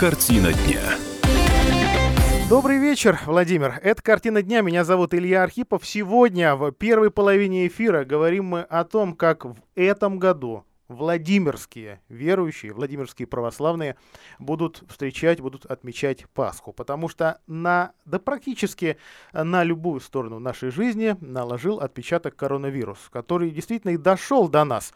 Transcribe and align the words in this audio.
Картина 0.00 0.50
дня. 0.54 0.80
Добрый 2.48 2.78
вечер, 2.78 3.20
Владимир. 3.26 3.78
Это 3.82 4.00
«Картина 4.00 4.40
дня». 4.40 4.62
Меня 4.62 4.82
зовут 4.82 5.12
Илья 5.12 5.42
Архипов. 5.42 5.86
Сегодня 5.86 6.56
в 6.56 6.72
первой 6.72 7.10
половине 7.10 7.66
эфира 7.66 8.06
говорим 8.06 8.46
мы 8.46 8.62
о 8.62 8.84
том, 8.84 9.14
как 9.14 9.44
в 9.44 9.56
этом 9.74 10.18
году 10.18 10.64
Владимирские 10.90 12.00
верующие, 12.08 12.72
Владимирские 12.72 13.28
православные 13.28 13.96
будут 14.40 14.82
встречать, 14.88 15.40
будут 15.40 15.64
отмечать 15.64 16.26
Пасху. 16.34 16.72
Потому 16.72 17.08
что 17.08 17.40
на, 17.46 17.92
да 18.06 18.18
практически 18.18 18.96
на 19.32 19.62
любую 19.62 20.00
сторону 20.00 20.40
нашей 20.40 20.70
жизни 20.72 21.16
наложил 21.20 21.78
отпечаток 21.78 22.34
коронавирус, 22.34 23.08
который 23.12 23.52
действительно 23.52 23.92
и 23.92 23.96
дошел 23.96 24.48
до 24.48 24.64
нас. 24.64 24.92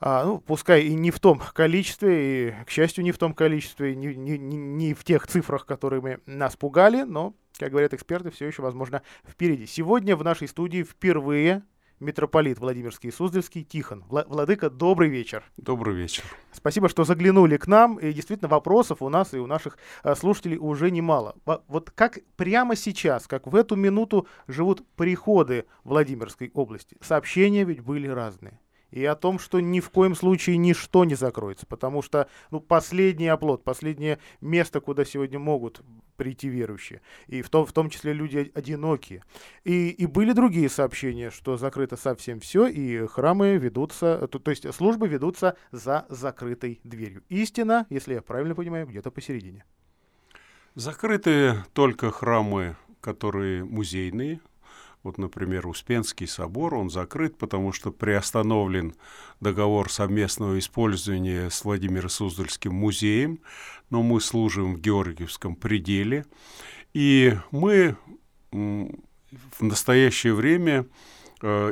А, 0.00 0.24
ну, 0.24 0.40
пускай 0.40 0.84
и 0.84 0.94
не 0.94 1.10
в 1.10 1.20
том 1.20 1.42
количестве, 1.52 2.48
и, 2.48 2.54
к 2.64 2.70
счастью, 2.70 3.04
не 3.04 3.12
в 3.12 3.18
том 3.18 3.34
количестве, 3.34 3.94
не, 3.94 4.16
не, 4.16 4.38
не 4.38 4.94
в 4.94 5.04
тех 5.04 5.26
цифрах, 5.26 5.66
которыми 5.66 6.20
нас 6.24 6.56
пугали, 6.56 7.02
но, 7.02 7.34
как 7.58 7.70
говорят 7.70 7.92
эксперты, 7.92 8.30
все 8.30 8.46
еще, 8.46 8.62
возможно, 8.62 9.02
впереди. 9.28 9.66
Сегодня 9.66 10.16
в 10.16 10.24
нашей 10.24 10.48
студии 10.48 10.84
впервые 10.84 11.64
митрополит 12.00 12.58
Владимирский 12.58 13.10
и 13.10 13.12
Суздальский 13.12 13.64
Тихон. 13.64 14.04
Вла- 14.08 14.26
Владыка, 14.26 14.70
добрый 14.70 15.08
вечер. 15.08 15.44
Добрый 15.56 15.94
вечер. 15.94 16.24
Спасибо, 16.52 16.88
что 16.88 17.04
заглянули 17.04 17.56
к 17.56 17.66
нам. 17.66 17.98
И 17.98 18.12
действительно, 18.12 18.48
вопросов 18.48 19.02
у 19.02 19.08
нас 19.08 19.34
и 19.34 19.38
у 19.38 19.46
наших 19.46 19.78
а, 20.02 20.14
слушателей 20.14 20.58
уже 20.58 20.90
немало. 20.90 21.36
Вот 21.68 21.90
как 21.90 22.18
прямо 22.36 22.76
сейчас, 22.76 23.26
как 23.26 23.46
в 23.46 23.54
эту 23.54 23.76
минуту 23.76 24.26
живут 24.46 24.86
приходы 24.96 25.66
Владимирской 25.84 26.50
области? 26.54 26.96
Сообщения 27.00 27.64
ведь 27.64 27.80
были 27.80 28.08
разные 28.08 28.60
и 28.94 29.04
о 29.06 29.16
том, 29.16 29.40
что 29.40 29.58
ни 29.58 29.80
в 29.80 29.90
коем 29.90 30.14
случае 30.14 30.56
ничто 30.56 31.04
не 31.04 31.16
закроется, 31.16 31.66
потому 31.66 32.00
что 32.00 32.28
ну, 32.52 32.60
последний 32.60 33.26
оплот, 33.26 33.64
последнее 33.64 34.20
место, 34.40 34.80
куда 34.80 35.04
сегодня 35.04 35.40
могут 35.40 35.82
прийти 36.16 36.48
верующие, 36.48 37.00
и 37.26 37.42
в 37.42 37.50
том, 37.50 37.66
в 37.66 37.72
том 37.72 37.90
числе 37.90 38.12
люди 38.12 38.52
одинокие. 38.54 39.24
И, 39.64 39.90
и 39.90 40.06
были 40.06 40.30
другие 40.30 40.68
сообщения, 40.68 41.30
что 41.30 41.56
закрыто 41.56 41.96
совсем 41.96 42.38
все, 42.38 42.68
и 42.68 43.04
храмы 43.08 43.56
ведутся, 43.56 44.28
то, 44.28 44.38
то 44.38 44.50
есть 44.52 44.72
службы 44.72 45.08
ведутся 45.08 45.56
за 45.72 46.06
закрытой 46.08 46.80
дверью. 46.84 47.24
Истина, 47.28 47.86
если 47.90 48.14
я 48.14 48.22
правильно 48.22 48.54
понимаю, 48.54 48.86
где-то 48.86 49.10
посередине. 49.10 49.64
Закрыты 50.76 51.64
только 51.72 52.12
храмы, 52.12 52.76
которые 53.00 53.64
музейные, 53.64 54.40
вот, 55.04 55.18
например, 55.18 55.68
Успенский 55.68 56.26
собор, 56.26 56.74
он 56.74 56.90
закрыт, 56.90 57.36
потому 57.36 57.72
что 57.72 57.92
приостановлен 57.92 58.94
договор 59.38 59.92
совместного 59.92 60.58
использования 60.58 61.50
с 61.50 61.62
Владимиром 61.64 62.08
Суздальским 62.08 62.74
музеем, 62.74 63.38
но 63.90 64.02
мы 64.02 64.20
служим 64.20 64.74
в 64.74 64.80
Георгиевском 64.80 65.56
пределе, 65.56 66.24
и 66.94 67.36
мы 67.50 67.96
в 68.50 69.60
настоящее 69.60 70.32
время 70.32 70.86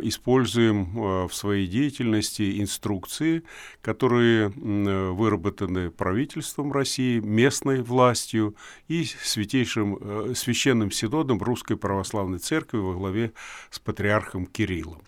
используем 0.02 0.82
э, 0.82 1.28
в 1.28 1.34
своей 1.34 1.66
деятельности 1.66 2.60
инструкции, 2.60 3.42
которые 3.80 4.48
выработаны 4.48 5.90
правительством 5.90 6.72
России, 6.72 7.20
местной 7.20 7.82
властью 7.82 8.54
и 8.88 9.04
святейшим 9.04 9.98
э, 10.00 10.34
священным 10.34 10.90
синодом 10.90 11.38
Русской 11.42 11.76
Православной 11.76 12.38
Церкви 12.38 12.78
во 12.78 12.94
главе 12.94 13.32
с 13.70 13.78
патриархом 13.78 14.46
Кириллом. 14.46 15.02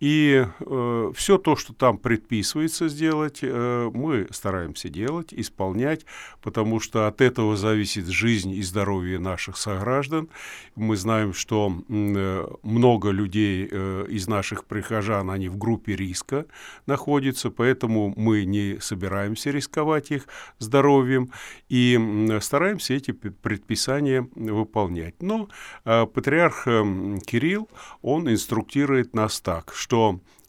И 0.00 0.46
э, 0.58 1.12
все 1.14 1.36
то, 1.36 1.56
что 1.56 1.74
там 1.74 1.98
предписывается 1.98 2.88
сделать, 2.88 3.40
э, 3.42 3.90
мы 3.92 4.26
стараемся 4.30 4.88
делать, 4.88 5.34
исполнять, 5.34 6.06
потому 6.40 6.80
что 6.80 7.06
от 7.06 7.20
этого 7.20 7.54
зависит 7.54 8.06
жизнь 8.06 8.50
и 8.52 8.62
здоровье 8.62 9.18
наших 9.18 9.58
сограждан. 9.58 10.30
Мы 10.74 10.96
знаем, 10.96 11.34
что 11.34 11.70
э, 11.88 12.46
много 12.62 13.10
людей 13.10 13.68
э, 13.70 14.06
из 14.08 14.26
наших 14.26 14.64
прихожан, 14.64 15.30
они 15.30 15.50
в 15.50 15.58
группе 15.58 15.94
риска 15.94 16.46
находятся, 16.86 17.50
поэтому 17.50 18.14
мы 18.16 18.46
не 18.46 18.78
собираемся 18.80 19.50
рисковать 19.50 20.10
их 20.12 20.26
здоровьем 20.58 21.30
и 21.68 21.98
э, 22.30 22.40
стараемся 22.40 22.94
эти 22.94 23.10
предписания 23.10 24.26
выполнять. 24.34 25.20
Но 25.20 25.50
э, 25.84 26.06
патриарх 26.06 26.66
э, 26.66 27.18
Кирилл, 27.26 27.68
он 28.00 28.30
инструктирует 28.30 29.14
нас 29.14 29.40
так, 29.42 29.74
что 29.74 29.89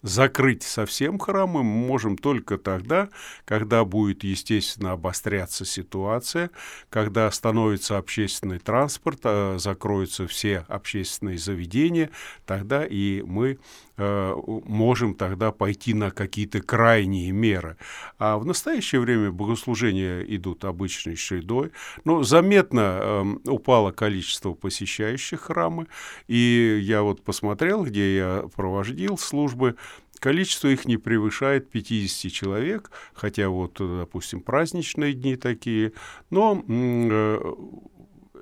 закрыть 0.02 0.64
совсем 0.64 1.20
храмы 1.20 1.64
мы 1.64 1.88
можем 1.88 2.18
только 2.18 2.58
тогда, 2.58 3.10
когда 3.46 3.86
будет, 3.86 4.24
естественно, 4.24 4.94
обостряться 4.94 5.66
ситуация, 5.66 6.50
когда 6.90 7.28
остановится 7.28 7.98
общественный 7.98 8.60
транспорт, 8.60 9.20
а 9.24 9.58
закроются 9.58 10.28
все 10.28 10.66
общественные 10.68 11.38
заведения, 11.38 12.10
тогда 12.46 12.86
и 12.86 13.22
мы 13.22 13.52
э, 13.52 13.58
можем 13.98 15.16
тогда 15.16 15.52
пойти 15.52 15.94
на 15.94 16.12
какие-то 16.12 16.62
крайние 16.62 17.32
меры. 17.32 17.78
А 18.18 18.38
в 18.38 18.46
настоящее 18.46 19.02
время 19.02 19.32
богослужения 19.32 20.22
идут 20.22 20.66
обычной 20.66 21.16
чередой, 21.16 21.72
но 22.04 22.24
заметно 22.24 23.00
э, 23.02 23.24
упало 23.50 23.92
количество 23.92 24.54
посещающих 24.54 25.42
храмы, 25.42 25.88
и 26.28 26.80
я 26.82 27.02
вот 27.02 27.22
посмотрел, 27.22 27.84
где 27.84 28.16
я 28.16 28.46
проводил 28.56 29.18
службы, 29.18 29.76
Количество 30.22 30.68
их 30.68 30.86
не 30.86 30.98
превышает 30.98 31.72
50 31.72 32.32
человек, 32.32 32.92
хотя 33.16 33.50
вот, 33.50 33.78
допустим, 33.80 34.42
праздничные 34.42 35.14
дни 35.14 35.36
такие, 35.36 35.94
но 36.30 36.64
э, 36.68 37.40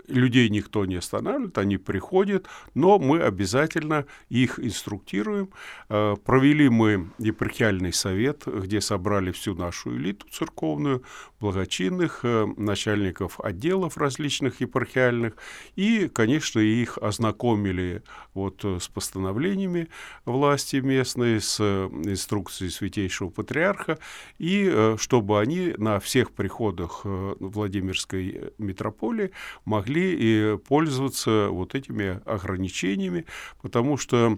людей 0.09 0.49
никто 0.49 0.85
не 0.85 0.95
останавливает, 0.95 1.57
они 1.57 1.77
приходят, 1.77 2.47
но 2.73 2.99
мы 2.99 3.21
обязательно 3.21 4.05
их 4.29 4.59
инструктируем. 4.59 5.49
Э, 5.89 6.15
провели 6.23 6.69
мы 6.69 7.09
епархиальный 7.17 7.93
совет, 7.93 8.43
где 8.45 8.81
собрали 8.81 9.31
всю 9.31 9.55
нашу 9.55 9.95
элиту 9.95 10.27
церковную, 10.29 11.03
благочинных, 11.39 12.21
э, 12.23 12.45
начальников 12.57 13.39
отделов 13.39 13.97
различных 13.97 14.61
епархиальных, 14.61 15.33
и, 15.75 16.07
конечно, 16.07 16.59
их 16.59 16.97
ознакомили 16.97 18.03
вот 18.33 18.63
с 18.63 18.87
постановлениями 18.87 19.87
власти 20.25 20.77
местной, 20.77 21.41
с 21.41 21.59
инструкцией 21.59 22.71
Святейшего 22.71 23.29
Патриарха, 23.29 23.99
и 24.37 24.95
чтобы 24.97 25.39
они 25.39 25.73
на 25.77 25.99
всех 25.99 26.31
приходах 26.31 27.01
Владимирской 27.03 28.53
митрополии 28.57 29.31
могли 29.65 30.15
и 30.19 30.57
пользоваться 30.57 31.49
вот 31.49 31.75
этими 31.75 32.21
ограничениями, 32.25 33.25
потому 33.61 33.97
что 33.97 34.37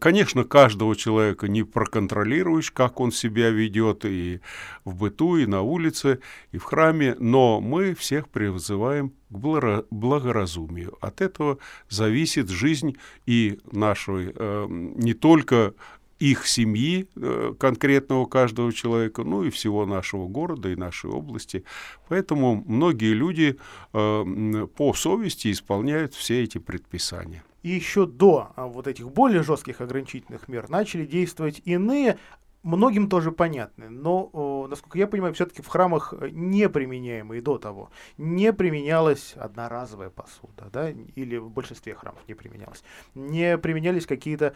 Конечно, 0.00 0.44
каждого 0.44 0.96
человека 0.96 1.46
не 1.46 1.62
проконтролируешь, 1.62 2.72
как 2.72 2.98
он 2.98 3.12
себя 3.12 3.50
ведет 3.50 4.04
и 4.04 4.40
в 4.84 4.96
быту, 4.96 5.36
и 5.36 5.46
на 5.46 5.62
улице, 5.62 6.18
и 6.50 6.58
в 6.58 6.64
храме, 6.64 7.14
но 7.20 7.60
мы 7.60 7.94
всех 7.94 8.28
призываем 8.28 9.10
к 9.30 9.84
благоразумию. 9.90 10.96
От 11.00 11.20
этого 11.20 11.58
зависит 11.88 12.48
жизнь 12.48 12.96
и 13.26 13.60
нашей 13.70 14.32
э, 14.34 14.66
не 14.68 15.14
только 15.14 15.74
их 16.18 16.46
семьи, 16.46 17.08
э, 17.14 17.54
конкретного 17.58 18.26
каждого 18.26 18.72
человека, 18.72 19.22
ну 19.22 19.44
и 19.44 19.50
всего 19.50 19.86
нашего 19.86 20.26
города 20.26 20.68
и 20.68 20.76
нашей 20.76 21.10
области. 21.10 21.64
Поэтому 22.08 22.64
многие 22.66 23.12
люди 23.12 23.58
э, 23.92 24.66
по 24.76 24.94
совести 24.94 25.52
исполняют 25.52 26.14
все 26.14 26.42
эти 26.42 26.58
предписания. 26.58 27.44
И 27.62 27.70
еще 27.70 28.06
до 28.06 28.52
а, 28.56 28.66
вот 28.66 28.86
этих 28.86 29.10
более 29.10 29.42
жестких 29.42 29.80
ограничительных 29.80 30.48
мер 30.48 30.68
начали 30.68 31.04
действовать 31.04 31.60
иные 31.64 32.18
многим 32.62 33.08
тоже 33.08 33.32
понятны, 33.32 33.88
но, 33.88 34.66
насколько 34.68 34.98
я 34.98 35.06
понимаю, 35.06 35.34
все-таки 35.34 35.62
в 35.62 35.68
храмах 35.68 36.12
э, 36.12 36.28
не 36.30 36.68
применяемые 36.68 37.40
до 37.40 37.58
того 37.58 37.90
не 38.16 38.52
применялась 38.52 39.34
одноразовая 39.36 40.10
посуда, 40.10 40.68
да, 40.72 40.90
или 40.90 41.36
в 41.36 41.50
большинстве 41.50 41.94
храмов 41.94 42.20
не 42.26 42.34
применялась. 42.34 42.82
Не 43.14 43.58
применялись 43.58 44.06
какие-то, 44.06 44.54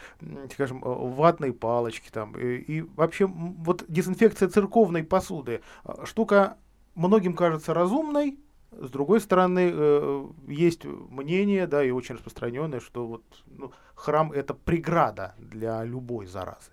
скажем, 0.53 0.85
э, 0.85 0.89
ватные 0.89 1.53
палочки 1.53 2.11
там. 2.11 2.39
И, 2.39 2.57
и 2.57 2.81
вообще 2.83 3.27
вот 3.27 3.85
дезинфекция 3.89 4.49
церковной 4.49 5.05
посуды 5.05 5.63
э, 5.85 6.05
штука 6.05 6.59
многим 6.95 7.35
кажется 7.35 7.73
разумной, 7.73 8.39
с 8.79 8.91
другой 8.91 9.21
стороны, 9.21 9.71
э, 9.73 10.27
есть 10.49 10.85
мнение, 10.85 11.67
да, 11.67 11.85
и 11.85 11.91
очень 11.91 12.15
распространенное, 12.15 12.81
что 12.81 13.07
вот 13.07 13.23
ну, 13.47 13.73
храм 13.95 14.33
это 14.33 14.55
преграда 14.55 15.35
для 15.39 15.85
любой 15.85 16.27
заразы. 16.27 16.71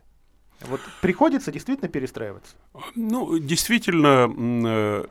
Вот 0.61 0.81
приходится 1.01 1.51
действительно 1.51 1.89
перестраиваться? 1.89 2.55
Ну, 2.95 3.37
действительно, 3.39 4.29
э, 4.67 5.05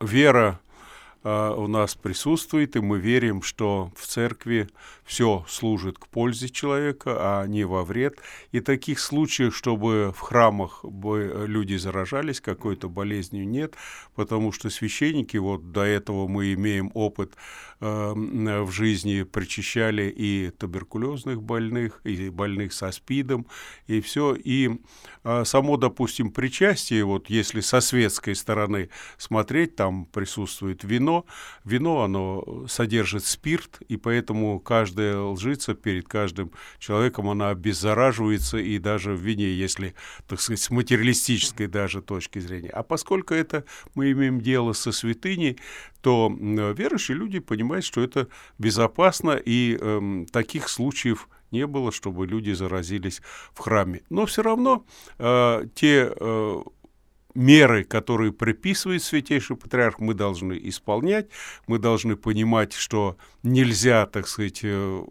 вера 0.00 0.60
э, 1.28 1.54
у 1.56 1.66
нас 1.66 1.94
присутствует, 1.94 2.76
и 2.76 2.80
мы 2.80 2.98
верим, 2.98 3.42
что 3.42 3.92
в 3.96 4.06
церкви 4.06 4.68
все 5.04 5.44
служит 5.48 5.98
к 5.98 6.06
пользе 6.06 6.48
человека, 6.48 7.16
а 7.18 7.46
не 7.46 7.64
во 7.64 7.84
вред. 7.84 8.18
И 8.52 8.60
таких 8.60 8.98
случаев, 9.00 9.56
чтобы 9.56 10.12
в 10.14 10.20
храмах 10.20 10.84
бы 10.84 11.44
люди 11.46 11.76
заражались 11.76 12.40
какой-то 12.40 12.88
болезнью, 12.88 13.48
нет, 13.48 13.74
потому 14.14 14.52
что 14.52 14.70
священники, 14.70 15.36
вот 15.36 15.72
до 15.72 15.82
этого 15.82 16.28
мы 16.28 16.52
имеем 16.52 16.90
опыт 16.94 17.34
э, 17.80 18.12
в 18.14 18.70
жизни, 18.70 19.22
причащали 19.22 20.12
и 20.14 20.50
туберкулезных 20.50 21.42
больных, 21.42 22.00
и 22.04 22.28
больных 22.28 22.72
со 22.72 22.90
СПИДом, 22.90 23.46
и 23.86 24.00
все. 24.00 24.34
И 24.34 24.78
э, 25.24 25.44
само, 25.44 25.76
допустим, 25.76 26.30
причастие, 26.30 27.04
вот 27.04 27.30
если 27.30 27.60
со 27.60 27.80
светской 27.80 28.34
стороны 28.34 28.90
смотреть, 29.16 29.76
там 29.76 30.04
присутствует 30.06 30.84
вино. 30.84 31.17
Вино, 31.64 32.02
оно 32.02 32.66
содержит 32.68 33.24
спирт, 33.24 33.80
и 33.88 33.96
поэтому 33.96 34.60
каждая 34.60 35.18
лжица 35.18 35.74
перед 35.74 36.08
каждым 36.08 36.52
человеком, 36.78 37.28
она 37.28 37.50
обеззараживается 37.50 38.58
и 38.58 38.78
даже 38.78 39.12
в 39.12 39.20
вине, 39.20 39.52
если, 39.52 39.94
так 40.26 40.40
сказать, 40.40 40.60
с 40.60 40.70
материалистической 40.70 41.66
даже 41.66 42.02
точки 42.02 42.38
зрения. 42.38 42.70
А 42.70 42.82
поскольку 42.82 43.34
это 43.34 43.64
мы 43.94 44.12
имеем 44.12 44.40
дело 44.40 44.72
со 44.72 44.92
святыней, 44.92 45.58
то 46.00 46.32
верующие 46.38 47.16
люди 47.16 47.38
понимают, 47.40 47.84
что 47.84 48.00
это 48.00 48.28
безопасно, 48.58 49.32
и 49.32 49.76
э, 49.80 50.24
таких 50.30 50.68
случаев 50.68 51.28
не 51.50 51.66
было, 51.66 51.92
чтобы 51.92 52.26
люди 52.26 52.52
заразились 52.52 53.22
в 53.52 53.60
храме. 53.60 54.02
Но 54.10 54.26
все 54.26 54.42
равно 54.42 54.84
э, 55.18 55.66
те 55.74 56.12
э, 56.14 56.62
меры, 57.34 57.84
которые 57.84 58.32
приписывает 58.32 59.02
Святейший 59.02 59.56
Патриарх, 59.56 59.98
мы 59.98 60.14
должны 60.14 60.58
исполнять, 60.62 61.28
мы 61.66 61.78
должны 61.78 62.16
понимать, 62.16 62.72
что 62.72 63.16
нельзя, 63.42 64.06
так 64.06 64.28
сказать, 64.28 64.60
э, 64.62 65.04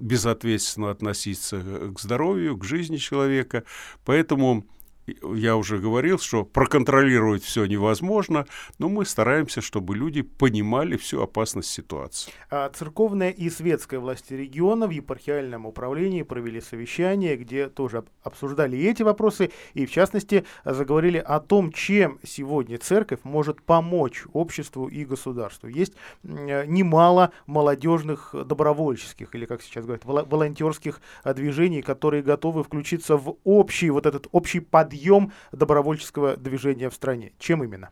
безответственно 0.00 0.90
относиться 0.90 1.92
к 1.94 2.00
здоровью, 2.00 2.56
к 2.56 2.64
жизни 2.64 2.96
человека, 2.96 3.64
поэтому 4.04 4.66
я 5.06 5.56
уже 5.56 5.78
говорил, 5.78 6.18
что 6.18 6.44
проконтролировать 6.44 7.42
все 7.44 7.66
невозможно, 7.66 8.46
но 8.78 8.88
мы 8.88 9.04
стараемся, 9.04 9.60
чтобы 9.60 9.96
люди 9.96 10.22
понимали 10.22 10.96
всю 10.96 11.22
опасность 11.22 11.68
ситуации. 11.70 12.32
А 12.50 12.68
церковная 12.70 13.30
и 13.30 13.48
светская 13.50 14.00
власти 14.00 14.34
региона 14.34 14.86
в 14.86 14.90
епархиальном 14.90 15.66
управлении 15.66 16.22
провели 16.22 16.60
совещание, 16.60 17.36
где 17.36 17.68
тоже 17.68 18.04
обсуждали 18.22 18.78
эти 18.78 19.02
вопросы 19.02 19.52
и, 19.74 19.86
в 19.86 19.90
частности, 19.90 20.44
заговорили 20.64 21.18
о 21.18 21.40
том, 21.40 21.72
чем 21.72 22.18
сегодня 22.24 22.78
церковь 22.78 23.20
может 23.22 23.62
помочь 23.62 24.24
обществу 24.32 24.88
и 24.88 25.04
государству. 25.04 25.68
Есть 25.68 25.92
немало 26.22 27.32
молодежных 27.46 28.34
добровольческих, 28.34 29.34
или, 29.34 29.44
как 29.46 29.62
сейчас 29.62 29.84
говорят, 29.84 30.04
волонтерских 30.04 31.00
движений, 31.24 31.82
которые 31.82 32.22
готовы 32.22 32.64
включиться 32.64 33.16
в 33.16 33.36
общий, 33.44 33.90
вот 33.90 34.06
этот 34.06 34.26
общий 34.32 34.60
подъем 34.60 34.95
подъем 34.96 35.32
добровольческого 35.52 36.36
движения 36.36 36.88
в 36.90 36.94
стране. 36.94 37.32
Чем 37.38 37.62
именно? 37.62 37.90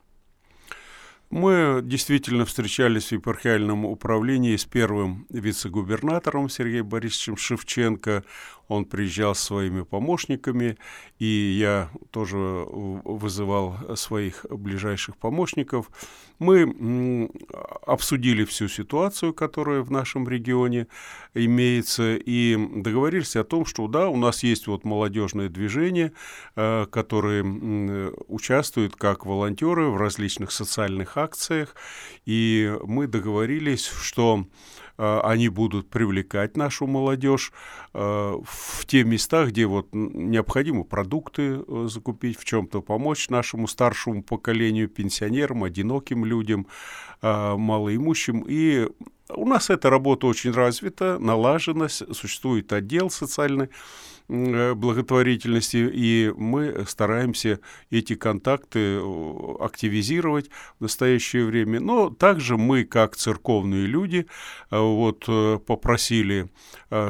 Мы 1.34 1.80
действительно 1.82 2.44
встречались 2.44 3.08
в 3.08 3.12
епархиальном 3.12 3.86
управлении 3.86 4.54
с 4.54 4.64
первым 4.64 5.26
вице-губернатором 5.30 6.48
Сергеем 6.48 6.88
Борисовичем 6.88 7.36
Шевченко. 7.36 8.22
Он 8.68 8.84
приезжал 8.84 9.34
с 9.34 9.40
своими 9.40 9.82
помощниками, 9.82 10.78
и 11.18 11.26
я 11.58 11.90
тоже 12.12 12.36
вызывал 12.38 13.76
своих 13.96 14.46
ближайших 14.48 15.16
помощников. 15.16 15.90
Мы 16.38 17.30
обсудили 17.84 18.44
всю 18.44 18.68
ситуацию, 18.68 19.34
которая 19.34 19.82
в 19.82 19.90
нашем 19.90 20.28
регионе 20.28 20.86
имеется, 21.34 22.14
и 22.16 22.56
договорились 22.56 23.36
о 23.36 23.44
том, 23.44 23.66
что 23.66 23.86
да, 23.88 24.08
у 24.08 24.16
нас 24.16 24.42
есть 24.44 24.66
вот 24.66 24.84
молодежное 24.84 25.48
движение, 25.48 26.12
э, 26.56 26.86
которые 26.86 28.12
участвуют 28.28 28.96
как 28.96 29.26
волонтеры 29.26 29.88
в 29.88 29.96
различных 29.96 30.52
социальных 30.52 31.16
акциях, 31.16 31.23
и 32.24 32.76
мы 32.84 33.06
договорились, 33.06 33.86
что 33.86 34.46
э, 34.98 35.20
они 35.22 35.48
будут 35.48 35.90
привлекать 35.90 36.56
нашу 36.56 36.86
молодежь 36.86 37.52
э, 37.92 37.98
в 37.98 38.86
те 38.86 39.04
места, 39.04 39.46
где 39.46 39.66
вот 39.66 39.88
необходимо 39.92 40.84
продукты 40.84 41.62
э, 41.66 41.86
закупить, 41.88 42.38
в 42.38 42.44
чем-то 42.44 42.82
помочь 42.82 43.28
нашему 43.28 43.66
старшему 43.66 44.22
поколению, 44.22 44.88
пенсионерам, 44.88 45.64
одиноким 45.64 46.24
людям, 46.24 46.66
малоимущим. 47.22 48.44
И 48.46 48.86
у 49.30 49.46
нас 49.46 49.70
эта 49.70 49.88
работа 49.88 50.26
очень 50.26 50.50
развита, 50.50 51.18
налажена, 51.18 51.88
существует 51.88 52.72
отдел 52.72 53.08
социальный 53.10 53.70
благотворительности, 54.28 55.90
и 55.92 56.32
мы 56.36 56.84
стараемся 56.86 57.60
эти 57.90 58.14
контакты 58.14 58.98
э, 58.98 59.54
активизировать 59.60 60.48
в 60.78 60.82
настоящее 60.82 61.44
время. 61.44 61.80
Но 61.80 62.10
также 62.10 62.56
мы, 62.56 62.84
как 62.84 63.16
церковные 63.16 63.86
люди, 63.86 64.26
э, 64.70 64.78
вот 64.78 65.24
попросили, 65.66 66.50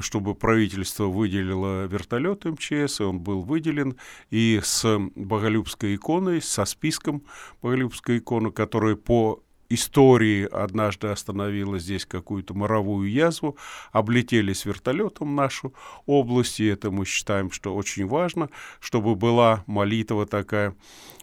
чтобы 0.01 0.35
правительство 0.35 1.05
выделило 1.05 1.87
вертолет 1.87 2.45
МЧС, 2.45 3.01
он 3.01 3.21
был 3.21 3.43
выделен, 3.43 3.97
и 4.31 4.61
с 4.63 4.99
Боголюбской 5.15 5.95
иконой, 5.97 6.43
со 6.43 6.65
списком 6.65 7.23
Боголюбской 7.63 8.19
иконы, 8.19 8.51
которая 8.51 8.97
по 8.97 9.43
истории 9.69 10.49
однажды 10.51 11.09
остановила 11.09 11.79
здесь 11.79 12.07
какую-то 12.07 12.55
моровую 12.55 13.11
язву, 13.11 13.57
облетели 13.93 14.53
с 14.53 14.65
вертолетом 14.65 15.35
нашу 15.35 15.75
область, 16.07 16.61
и 16.61 16.67
это 16.67 16.91
мы 16.91 17.05
считаем, 17.05 17.51
что 17.51 17.75
очень 17.75 18.07
важно, 18.07 18.51
чтобы 18.81 19.15
была 19.15 19.65
молитва 19.67 20.27
такая 20.27 20.75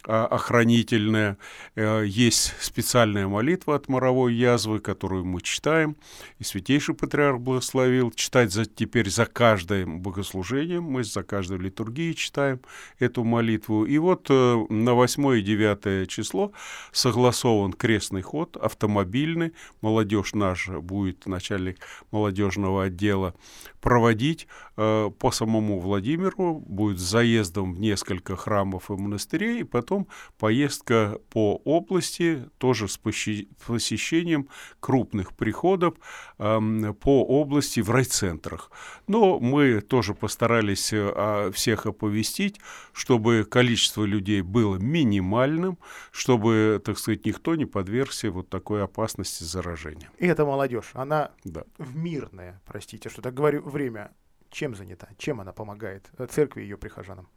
а, 0.08 0.26
охранительная. 0.26 1.38
Э, 1.76 2.04
есть 2.06 2.56
специальная 2.60 3.28
молитва 3.28 3.76
от 3.76 3.88
моровой 3.88 4.34
язвы, 4.34 4.80
которую 4.80 5.26
мы 5.26 5.42
читаем, 5.42 5.96
и 6.40 6.44
Святейший 6.44 6.96
Патриарх 6.96 7.40
благословил 7.40 8.12
читать 8.12 8.52
за, 8.52 8.66
теперь 8.66 9.10
за 9.12 9.28
каждым 9.28 10.02
богослужением, 10.02 10.84
мы 10.84 11.04
за 11.04 11.22
каждой 11.22 11.60
литургией 11.60 12.16
читаем 12.16 12.62
эту 12.98 13.24
молитву. 13.24 13.86
И 13.86 14.00
вот 14.00 14.26
э, 14.30 14.66
на 14.70 14.94
8 14.96 15.38
и 15.38 15.42
9 15.42 16.10
число 16.10 16.52
согласован 16.92 17.74
крестный 17.74 18.24
ход, 18.32 18.56
автомобильный, 18.56 19.52
молодежь 19.82 20.34
наша 20.34 20.80
будет 20.80 21.26
начальник 21.26 21.80
молодежного 22.12 22.86
отдела 22.86 23.34
проводить 23.82 24.48
э, 24.78 25.10
по 25.20 25.32
самому 25.32 25.80
Владимиру, 25.80 26.64
будет 26.66 26.98
заездом 26.98 27.74
в 27.74 27.80
несколько 27.82 28.38
храмов 28.38 28.90
и 28.90 28.94
монастырей, 28.94 29.62
и 29.62 29.64
потом 29.64 30.08
поездка 30.40 31.20
по 31.30 31.62
области, 31.66 32.50
тоже 32.58 32.88
с 32.88 32.98
посещением 32.98 34.48
крупных 34.80 35.34
приходов 35.34 35.96
э, 36.40 36.94
по 37.02 37.26
области 37.26 37.82
в 37.82 37.90
райцентрах. 37.90 38.72
Но 39.08 39.40
мы 39.40 39.82
тоже 39.82 40.14
постарались 40.14 40.94
э, 40.94 41.52
всех 41.54 41.86
оповестить, 41.86 42.62
чтобы 42.94 43.46
количество 43.50 44.06
людей 44.06 44.42
было 44.42 44.78
минимальным, 44.78 45.78
чтобы, 46.12 46.82
так 46.86 46.98
сказать, 46.98 47.26
никто 47.26 47.56
не 47.56 47.66
подвергся 47.66 48.21
вот 48.30 48.50
такой 48.50 48.84
опасности 48.84 49.44
заражения. 49.44 50.10
И 50.18 50.28
это 50.28 50.46
молодежь, 50.46 50.92
она 50.94 51.32
да. 51.44 51.64
в 51.78 51.96
мирное, 51.96 52.62
простите, 52.66 53.10
что 53.10 53.22
так 53.22 53.34
говорю, 53.34 53.62
время 53.64 54.12
чем 54.52 54.76
занята? 54.76 55.08
Чем 55.18 55.42
она 55.42 55.54
помогает 55.54 56.10
э, 56.18 56.28
церкви 56.28 56.62
и 56.62 56.64
ее 56.66 56.78
прихожанам? 56.78 57.30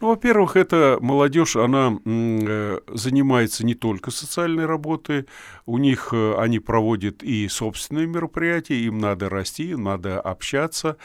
Ну, 0.00 0.08
во-первых, 0.08 0.56
эта 0.56 0.98
молодежь, 1.00 1.56
она 1.56 1.98
э, 2.04 2.80
занимается 2.88 3.64
не 3.64 3.74
только 3.74 4.10
социальной 4.10 4.66
работой, 4.66 5.26
у 5.66 5.78
них 5.78 6.08
э, 6.12 6.34
они 6.36 6.58
проводят 6.58 7.22
и 7.22 7.48
собственные 7.48 8.06
мероприятия, 8.06 8.80
им 8.80 8.98
надо 8.98 9.28
расти, 9.28 9.74
надо 9.74 10.20
общаться, 10.20 10.96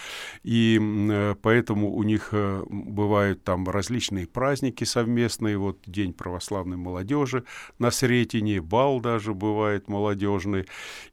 и 0.44 0.80
э, 0.82 1.36
поэтому 1.42 1.94
у 1.94 2.04
них 2.04 2.34
бывают 2.34 3.44
там 3.44 3.70
различные 3.70 4.28
праздники 4.28 4.84
совместные, 4.84 5.58
вот 5.58 5.80
День 5.86 6.14
православной 6.14 6.78
молодежи 6.78 7.44
на 7.78 7.92
Сретине, 7.92 8.62
бал 8.62 9.00
даже 9.00 9.34
бывает 9.34 9.88
молодежный, 9.88 10.66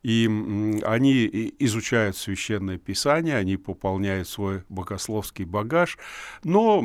и 0.02 0.26
они 0.82 1.52
изучают 1.58 2.16
священное 2.16 2.78
писание, 2.78 3.36
они 3.36 3.56
пополняют 3.56 4.28
свой 4.28 4.62
богословский 4.68 5.44
багаж, 5.44 5.98
но 6.42 6.80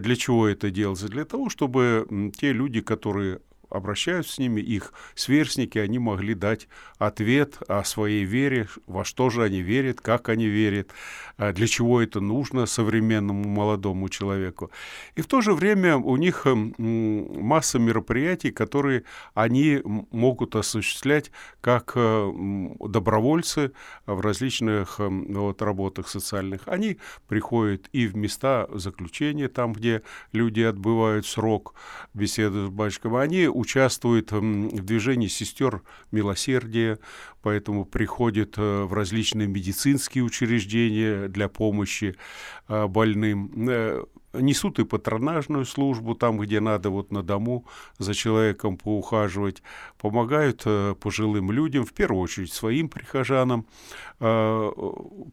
для 0.00 0.16
чего 0.20 0.46
это 0.46 0.70
делается? 0.70 1.08
Для 1.08 1.24
того, 1.24 1.48
чтобы 1.48 2.30
те 2.36 2.52
люди, 2.52 2.80
которые 2.80 3.40
обращаются 3.70 4.34
с 4.34 4.38
ними, 4.38 4.60
их 4.60 4.92
сверстники, 5.14 5.78
они 5.78 5.98
могли 5.98 6.34
дать 6.34 6.68
ответ 6.98 7.58
о 7.68 7.84
своей 7.84 8.24
вере, 8.24 8.68
во 8.86 9.04
что 9.04 9.30
же 9.30 9.42
они 9.42 9.62
верят, 9.62 10.00
как 10.00 10.28
они 10.28 10.46
верят, 10.46 10.90
а 11.36 11.52
для 11.52 11.66
чего 11.66 12.02
это 12.02 12.20
нужно 12.20 12.66
современному 12.66 13.48
молодому 13.48 14.08
человеку. 14.08 14.70
И 15.14 15.22
в 15.22 15.26
то 15.26 15.40
же 15.40 15.54
время 15.54 15.96
у 15.96 16.16
них 16.16 16.46
масса 16.46 17.78
мероприятий, 17.78 18.50
которые 18.50 19.04
они 19.34 19.80
могут 19.84 20.56
осуществлять 20.56 21.30
как 21.60 21.92
э, 21.94 22.32
добровольцы 22.80 23.72
в 24.06 24.20
различных 24.20 24.98
вот, 24.98 25.62
работах 25.62 26.08
социальных. 26.08 26.62
Они 26.66 26.98
приходят 27.28 27.88
и 27.92 28.06
в 28.06 28.16
места 28.16 28.68
заключения, 28.72 29.48
там, 29.48 29.72
где 29.72 30.02
люди 30.32 30.60
отбывают 30.60 31.26
срок, 31.26 31.74
беседы 32.14 32.66
с 32.66 32.68
батюшком, 32.68 33.16
они 33.16 33.48
участвуют 33.60 34.32
в 34.32 34.82
движении 34.84 35.28
сестер 35.28 35.82
милосердия, 36.10 36.98
поэтому 37.42 37.84
приходят 37.84 38.54
э, 38.56 38.84
в 38.84 38.92
различные 38.94 39.46
медицинские 39.46 40.24
учреждения 40.24 41.28
для 41.28 41.48
помощи 41.48 42.16
э, 42.68 42.86
больным. 42.86 43.68
Э, 43.68 44.04
несут 44.32 44.78
и 44.78 44.84
патронажную 44.84 45.64
службу 45.64 46.14
там, 46.14 46.38
где 46.38 46.60
надо 46.60 46.90
вот 46.90 47.10
на 47.10 47.22
дому 47.22 47.64
за 47.98 48.14
человеком 48.14 48.76
поухаживать, 48.76 49.62
помогают 49.98 50.62
э, 50.64 50.94
пожилым 51.00 51.50
людям, 51.50 51.84
в 51.84 51.92
первую 51.92 52.22
очередь 52.22 52.52
своим 52.52 52.88
прихожанам, 52.88 53.66
э, 54.20 54.70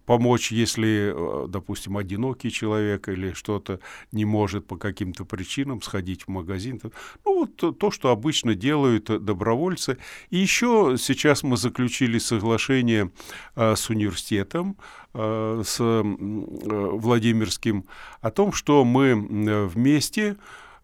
помочь, 0.05 0.51
если, 0.51 1.13
э, 1.13 1.47
допустим, 1.47 1.97
одинокий 1.97 2.51
человек 2.51 3.09
или 3.09 3.33
что-то 3.33 3.79
не 4.11 4.25
может 4.25 4.65
по 4.65 4.77
каким-то 4.77 5.25
причинам 5.25 5.81
сходить 5.81 6.23
в 6.23 6.27
магазин. 6.29 6.81
Ну, 7.25 7.39
вот 7.39 7.77
то, 7.77 7.91
что 7.91 8.09
обычно 8.09 8.55
делают 8.55 9.05
добровольцы. 9.23 9.97
И 10.29 10.37
еще 10.37 10.95
сейчас 10.97 11.43
мы 11.43 11.57
заключили 11.57 12.17
соглашение 12.17 13.11
с 13.55 13.89
университетом, 13.89 14.77
с 15.13 15.77
Владимирским, 15.79 17.85
о 18.21 18.31
том, 18.31 18.51
что 18.51 18.83
мы 18.85 19.67
вместе 19.67 20.37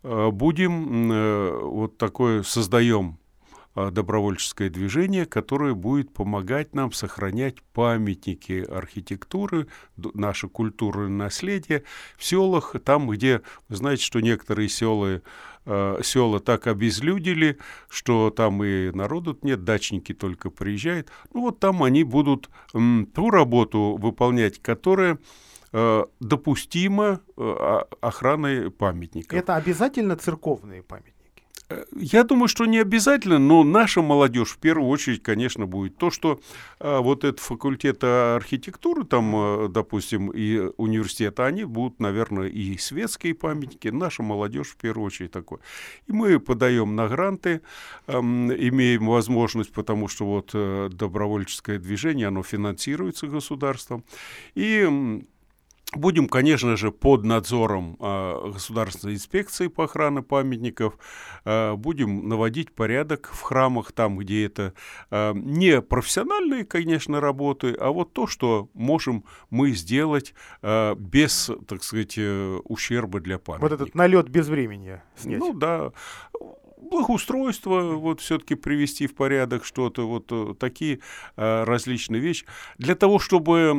будем 0.03 1.69
вот 1.69 1.97
такое, 1.97 2.43
создаем 2.43 3.17
добровольческое 3.75 4.69
движение, 4.69 5.25
которое 5.25 5.73
будет 5.73 6.13
помогать 6.13 6.75
нам 6.75 6.91
сохранять 6.91 7.63
памятники 7.73 8.63
архитектуры, 8.69 9.65
наше 9.97 10.47
культурное 10.47 11.07
наследие 11.07 11.83
в 12.15 12.23
селах, 12.23 12.75
там, 12.85 13.09
где, 13.09 13.41
вы 13.69 13.75
знаете, 13.75 14.03
что 14.03 14.19
некоторые 14.19 14.69
села, 14.69 15.23
э, 15.65 16.00
села 16.03 16.39
так 16.39 16.67
обезлюдили, 16.67 17.58
что 17.89 18.29
там 18.29 18.63
и 18.63 18.91
народу 18.91 19.38
нет, 19.41 19.63
дачники 19.63 20.13
только 20.13 20.50
приезжают. 20.50 21.10
Ну 21.34 21.41
вот 21.41 21.60
там 21.60 21.84
они 21.84 22.03
будут 22.03 22.50
м, 22.74 23.08
ту 23.13 23.29
работу 23.29 23.98
выполнять, 24.00 24.62
которая 24.62 25.17
э, 25.72 26.03
допустима 26.20 27.22
э, 27.38 27.82
охраной 28.01 28.72
памятников. 28.72 29.38
Это 29.38 29.55
обязательно 29.55 30.15
церковные 30.15 30.84
памятники? 30.84 31.12
Я 31.96 32.24
думаю, 32.24 32.48
что 32.48 32.65
не 32.65 32.79
обязательно, 32.79 33.39
но 33.39 33.63
наша 33.63 34.01
молодежь 34.01 34.51
в 34.51 34.58
первую 34.58 34.89
очередь, 34.89 35.24
конечно, 35.24 35.65
будет 35.65 35.98
то, 35.98 36.12
что 36.12 36.39
а, 36.79 37.00
вот 37.00 37.24
этот 37.24 37.39
факультет 37.39 38.03
архитектуры, 38.03 39.05
там, 39.05 39.34
а, 39.36 39.67
допустим, 39.70 40.29
и 40.29 40.72
университета, 40.77 41.46
они 41.46 41.63
будут, 41.63 42.00
наверное, 42.00 42.48
и 42.48 42.77
светские 42.77 43.34
памятники. 43.34 43.88
Наша 43.88 44.24
молодежь 44.24 44.70
в 44.70 44.75
первую 44.77 45.08
очередь 45.08 45.32
такое. 45.32 45.60
И 46.08 46.12
мы 46.12 46.39
подаем 46.39 46.96
на 46.96 47.08
гранты, 47.08 47.62
а, 48.08 48.20
имеем 48.20 49.08
возможность, 49.08 49.72
потому 49.72 50.08
что 50.08 50.25
вот 50.25 50.51
добровольческое 50.93 51.79
движение, 51.79 52.27
оно 52.27 52.43
финансируется 52.43 53.27
государством. 53.27 54.03
И 54.55 55.24
Будем, 55.95 56.27
конечно 56.27 56.75
же, 56.77 56.91
под 56.91 57.23
надзором 57.23 57.97
э, 58.00 58.51
Государственной 58.53 59.15
инспекции 59.15 59.67
по 59.67 59.85
охране 59.85 60.21
памятников, 60.21 60.97
э, 61.45 61.73
будем 61.75 62.27
наводить 62.27 62.73
порядок 62.73 63.29
в 63.31 63.41
храмах, 63.41 63.91
там, 63.91 64.17
где 64.17 64.45
это 64.45 64.73
э, 65.12 65.33
не 65.35 65.81
профессиональные, 65.81 66.65
конечно, 66.65 67.21
работы, 67.21 67.75
а 67.79 67.91
вот 67.91 68.13
то, 68.13 68.27
что 68.27 68.69
можем 68.73 69.23
мы 69.50 69.71
сделать 69.71 70.33
э, 70.62 70.95
без, 70.95 71.51
так 71.67 71.83
сказать, 71.83 72.15
э, 72.17 72.59
ущерба 72.63 73.19
для 73.19 73.38
памятника. 73.38 73.69
Вот 73.69 73.81
этот 73.81 73.95
налет 73.95 74.29
без 74.29 74.47
времени 74.47 75.01
снять. 75.15 75.39
Ну 75.39 75.53
да 75.53 75.91
благоустройство, 76.89 77.93
вот 77.93 78.21
все-таки 78.21 78.55
привести 78.55 79.07
в 79.07 79.15
порядок 79.15 79.65
что-то, 79.65 80.07
вот 80.07 80.27
э, 80.31 80.55
такие 80.59 80.99
а, 81.35 81.65
различные 81.65 82.21
вещи. 82.21 82.45
Для 82.77 82.95
того, 82.95 83.19
чтобы 83.19 83.71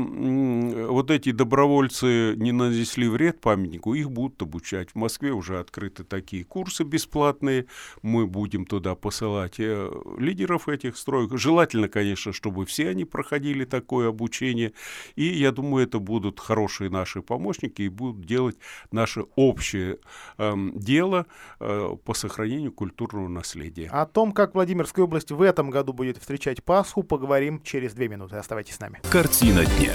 вот 0.89 1.11
эти 1.11 1.31
добровольцы 1.31 2.35
не 2.37 2.53
нанесли 2.53 3.09
вред 3.09 3.41
памятнику, 3.41 3.95
их 3.95 4.11
будут 4.11 4.43
обучать. 4.43 4.91
В 4.91 4.95
Москве 4.97 5.33
уже 5.33 5.61
открыты 5.61 6.05
такие 6.05 6.45
курсы 6.45 6.85
бесплатные, 6.85 7.67
мы 8.03 8.27
будем 8.27 8.65
туда 8.65 8.95
посылать 8.95 9.57
э, 9.59 9.91
лидеров 10.19 10.69
этих 10.69 10.97
строек. 10.97 11.37
Желательно, 11.39 11.89
конечно, 11.89 12.33
чтобы 12.33 12.67
все 12.67 12.89
они 12.89 13.05
проходили 13.05 13.65
такое 13.65 14.09
обучение, 14.09 14.73
и 15.17 15.25
я 15.25 15.53
думаю, 15.53 15.85
это 15.87 15.99
будут 15.99 16.41
хорошие 16.41 16.91
наши 16.91 17.23
помощники 17.23 17.83
и 17.83 17.89
будут 17.89 18.27
делать 18.27 18.57
наше 18.91 19.25
общее 19.37 19.99
э, 20.39 20.55
дело 20.75 21.27
э, 21.61 21.97
по 22.05 22.15
сохранению 22.15 22.73
культуры 22.73 22.94
культурного 22.95 23.29
наследия. 23.29 23.89
О 23.91 24.07
том, 24.07 24.33
как 24.33 24.55
Владимирская 24.55 25.05
область 25.05 25.31
в 25.31 25.43
этом 25.43 25.71
году 25.71 25.93
будет 25.93 26.19
встречать 26.19 26.63
Пасху, 26.63 27.03
поговорим 27.03 27.61
через 27.63 27.93
две 27.93 28.09
минуты. 28.09 28.37
Оставайтесь 28.37 28.77
с 28.77 28.81
нами. 28.81 29.01
Картина 29.11 29.65
дня. 29.65 29.95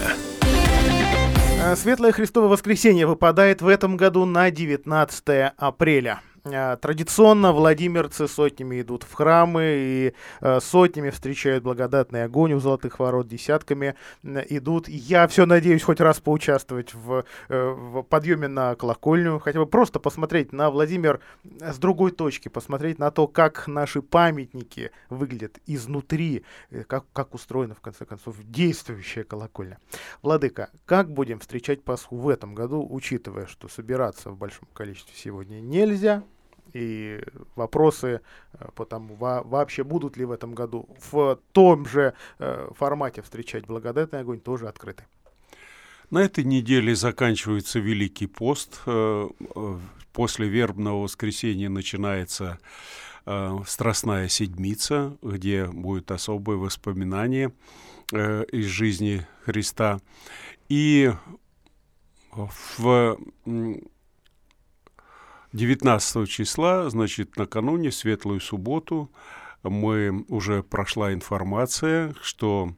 Э, 1.62 1.76
Светлое 1.76 2.12
Христово 2.12 2.48
воскресенье 2.48 3.06
выпадает 3.06 3.62
в 3.62 3.68
этом 3.68 3.96
году 3.96 4.24
на 4.26 4.50
19 4.50 5.52
апреля. 5.56 6.20
Э, 6.44 6.76
традиционно 6.80 7.52
владимирцы 7.52 8.26
сотнями 8.26 8.80
идут 8.80 9.02
в 9.02 9.12
храмы 9.12 9.62
и 9.64 10.14
э, 10.40 10.60
сотнями 10.60 11.10
встречают 11.10 11.62
благодатный 11.62 12.24
огонь 12.24 12.54
у 12.54 12.60
Золотых 12.60 12.98
Ворот, 12.98 13.28
десятками 13.28 13.94
идут. 14.22 14.88
Я 14.88 15.28
все 15.28 15.44
надеюсь 15.44 15.82
хоть 15.82 16.00
раз 16.00 16.20
поучаствовать 16.20 16.94
в, 16.94 17.24
э, 17.48 17.70
в 17.70 18.02
подъеме 18.02 18.48
на 18.48 18.74
колокольню, 18.74 19.38
хотя 19.38 19.58
бы 19.58 19.66
просто 19.66 20.00
посмотреть 20.00 20.52
на 20.52 20.70
Владимир 20.70 21.20
с 21.60 21.78
другой 21.78 22.10
точки, 22.10 22.48
посмотреть 22.48 22.98
на 22.98 23.10
то, 23.10 23.26
как 23.26 23.68
наши 23.68 24.00
памятники 24.00 24.92
выглядят 25.10 25.58
изнутри, 25.66 26.44
как, 26.86 27.04
как 27.12 27.34
устроена, 27.34 27.74
в 27.74 27.80
конце 27.80 28.06
концов, 28.06 28.36
действующая 28.44 29.24
колокольня. 29.24 29.78
Владыка, 30.22 30.70
как 30.86 31.12
будем 31.12 31.38
встречать 31.40 31.82
Пасху 31.82 32.16
в 32.16 32.28
этом 32.28 32.54
году, 32.54 32.86
учитывая, 32.88 33.46
что 33.46 33.68
собираться 33.68 34.30
в 34.30 34.36
большом 34.36 34.68
количестве 34.72 35.14
сегодня 35.16 35.60
нельзя, 35.60 36.22
и 36.72 37.20
вопросы 37.56 38.20
э, 38.52 38.68
по 38.74 38.84
тому, 38.84 39.14
вообще 39.16 39.84
будут 39.84 40.16
ли 40.16 40.24
в 40.24 40.30
этом 40.30 40.54
году 40.54 40.88
в 41.10 41.38
том 41.52 41.86
же 41.86 42.14
э, 42.38 42.68
формате 42.76 43.22
встречать 43.22 43.66
благодатный 43.66 44.20
огонь, 44.20 44.40
тоже 44.40 44.68
открыты. 44.68 45.04
На 46.10 46.18
этой 46.22 46.44
неделе 46.44 46.94
заканчивается 46.94 47.78
Великий 47.78 48.26
пост. 48.26 48.80
Э, 48.86 49.28
после 50.12 50.48
вербного 50.48 51.02
воскресенья 51.02 51.68
начинается 51.68 52.58
Страстная 53.66 54.28
Седмица, 54.28 55.16
где 55.22 55.66
будет 55.66 56.10
особое 56.10 56.56
воспоминание 56.56 57.52
из 58.10 58.64
жизни 58.64 59.24
Христа. 59.44 60.00
И 60.68 61.12
в 62.32 63.18
19 65.52 66.28
числа, 66.28 66.88
значит, 66.90 67.36
накануне, 67.36 67.90
светлую 67.90 68.40
субботу, 68.40 69.10
мы 69.62 70.24
уже 70.28 70.62
прошла 70.62 71.12
информация, 71.12 72.14
что 72.22 72.74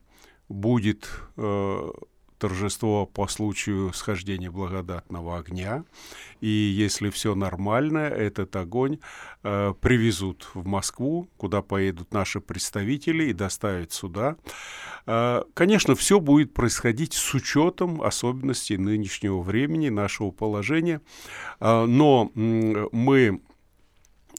будет 0.49 1.09
э, 1.37 1.91
торжество 2.43 3.07
по 3.07 3.29
случаю 3.29 3.93
схождения 3.93 4.51
благодатного 4.51 5.39
огня. 5.39 5.85
И 6.41 6.49
если 6.49 7.09
все 7.11 7.37
нормально, 7.37 7.99
этот 7.99 8.57
огонь 8.57 8.99
э, 9.45 9.75
привезут 9.81 10.49
в 10.53 10.67
Москву, 10.67 11.29
куда 11.37 11.63
поедут 11.63 12.13
наши 12.13 12.41
представители 12.41 13.27
и 13.27 13.33
доставят 13.33 13.93
сюда. 13.93 14.35
Э, 15.07 15.45
конечно, 15.55 15.95
все 15.95 16.19
будет 16.19 16.53
происходить 16.53 17.15
с 17.15 17.33
учетом 17.33 18.03
особенностей 18.03 18.77
нынешнего 18.77 19.41
времени, 19.41 19.89
нашего 19.89 20.33
положения. 20.33 21.01
Э, 21.61 21.85
но 21.85 22.33
э, 22.35 22.89
мы 22.91 23.41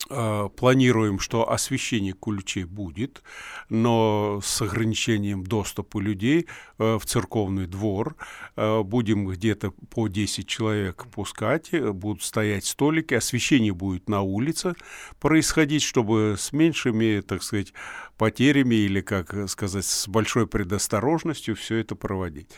планируем, 0.08 1.20
что 1.20 1.50
освещение 1.50 2.14
кульчей 2.14 2.66
будет, 2.66 3.24
но 3.70 4.40
с 4.44 4.62
ограничением 4.62 5.46
доступа 5.46 6.00
людей 6.00 6.48
э, 6.78 6.98
в 6.98 7.06
церковный 7.06 7.68
двор. 7.68 8.16
Э, 8.56 8.84
будем 8.84 9.28
где-то 9.28 9.72
по 9.90 10.08
10 10.08 10.48
человек 10.48 11.06
пускать, 11.12 11.72
будут 11.72 12.24
стоять 12.24 12.66
столики, 12.66 13.14
освещение 13.14 13.74
будет 13.74 14.10
на 14.10 14.22
улице 14.22 14.74
происходить, 15.20 15.84
чтобы 15.84 16.36
с 16.38 16.52
меньшими, 16.52 17.22
так 17.22 17.42
сказать, 17.42 17.74
потерями 18.18 18.76
или, 18.76 19.02
как 19.02 19.50
сказать, 19.50 19.86
с 19.86 20.08
большой 20.08 20.48
предосторожностью 20.48 21.56
все 21.56 21.78
это 21.78 21.96
проводить. 21.96 22.50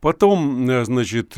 Потом, 0.00 0.66
значит, 0.84 1.36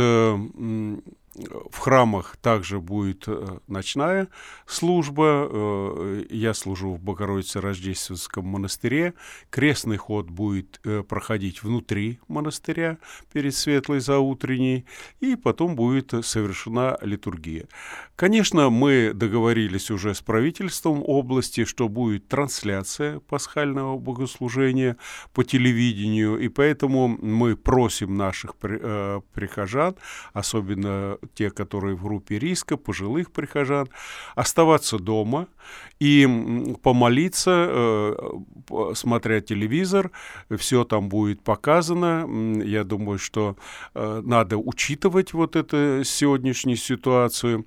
в 1.71 1.79
храмах 1.79 2.37
также 2.37 2.81
будет 2.81 3.25
э, 3.27 3.59
ночная 3.67 4.29
служба. 4.67 5.49
Э, 5.51 6.25
я 6.31 6.55
служу 6.55 6.95
в 6.95 7.01
Богородице-Рождественском 7.01 8.45
монастыре. 8.45 9.15
Крестный 9.51 9.97
ход 9.97 10.31
будет 10.31 10.81
э, 10.85 11.03
проходить 11.03 11.63
внутри 11.63 12.19
монастыря 12.29 12.99
перед 13.33 13.55
светлой 13.55 14.01
заутренней, 14.01 14.87
и 15.21 15.37
потом 15.37 15.77
будет 15.77 16.13
совершена 16.25 16.99
литургия. 17.03 17.67
Конечно, 18.17 18.71
мы 18.71 19.13
договорились 19.15 19.91
уже 19.91 20.15
с 20.15 20.21
правительством 20.21 21.03
области, 21.07 21.65
что 21.65 21.89
будет 21.89 22.29
трансляция 22.29 23.21
пасхального 23.21 23.97
богослужения 23.99 24.97
по 25.33 25.45
телевидению, 25.45 26.39
и 26.39 26.49
поэтому 26.49 27.09
мы 27.09 27.57
просим 27.57 28.17
наших 28.17 28.57
прихожан, 28.57 29.95
особенно 30.33 31.19
те, 31.35 31.51
которые 31.51 31.95
в 31.97 32.03
группе 32.03 32.39
риска, 32.39 32.77
пожилых 32.77 33.31
прихожан, 33.31 33.89
оставаться 34.35 34.99
дома 34.99 35.47
и 36.01 36.27
помолиться, 36.83 37.67
э, 37.71 38.93
смотря 38.95 39.41
телевизор, 39.41 40.11
все 40.57 40.85
там 40.85 41.09
будет 41.09 41.43
показано. 41.43 42.27
Я 42.65 42.85
думаю, 42.85 43.19
что 43.19 43.57
э, 43.95 44.23
надо 44.25 44.57
учитывать 44.57 45.33
вот 45.33 45.57
эту 45.57 46.03
сегодняшнюю 46.05 46.77
ситуацию. 46.77 47.65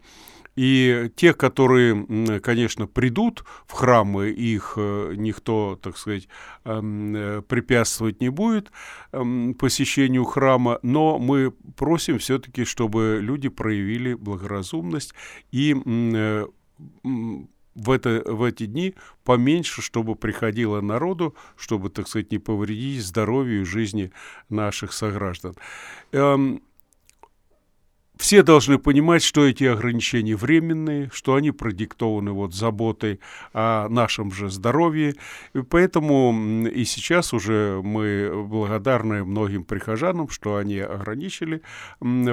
И 0.56 1.10
те, 1.16 1.34
которые, 1.34 2.40
конечно, 2.42 2.88
придут 2.88 3.46
в 3.66 3.72
храмы, 3.72 4.30
их 4.30 4.74
э, 4.76 5.14
никто, 5.16 5.80
так 5.82 5.98
сказать, 5.98 6.28
эм, 6.66 7.16
э, 7.16 7.42
препятствовать 7.42 8.22
не 8.22 8.30
будет 8.30 8.72
эм, 9.14 9.54
посещению 9.54 10.26
храма, 10.26 10.80
но 10.84 11.20
мы 11.20 11.52
просим 11.78 12.20
все-таки, 12.20 12.66
чтобы 12.66 13.20
люди 13.22 13.48
проявили 13.48 14.14
благоразумность 14.14 15.14
и 15.52 15.76
э, 15.86 16.46
в, 17.76 17.92
это, 17.92 18.22
в 18.26 18.44
эти 18.44 18.66
дни 18.66 18.96
поменьше, 19.24 19.82
чтобы 19.82 20.16
приходило 20.16 20.82
народу, 20.82 21.36
чтобы, 21.56 21.90
так 21.90 22.08
сказать, 22.08 22.32
не 22.32 22.40
повредить 22.40 23.04
здоровью 23.04 23.62
и 23.62 23.66
жизни 23.66 24.12
наших 24.50 24.94
сограждан. 24.94 25.56
Эм, 26.12 26.62
все 28.22 28.44
должны 28.44 28.78
понимать, 28.78 29.24
что 29.24 29.48
эти 29.48 29.64
ограничения 29.64 30.36
временные, 30.36 31.10
что 31.12 31.34
они 31.34 31.50
продиктованы 31.50 32.32
вот 32.32 32.54
заботой 32.54 33.20
о 33.52 33.90
нашем 33.90 34.32
же 34.32 34.52
здоровье. 34.52 35.16
И 35.56 35.62
поэтому 35.64 36.68
и 36.68 36.86
сейчас 36.86 37.34
уже 37.34 37.82
мы 37.84 38.46
благодарны 38.48 39.24
многим 39.26 39.64
прихожанам, 39.64 40.30
что 40.30 40.58
они 40.58 40.78
ограничили 40.78 41.64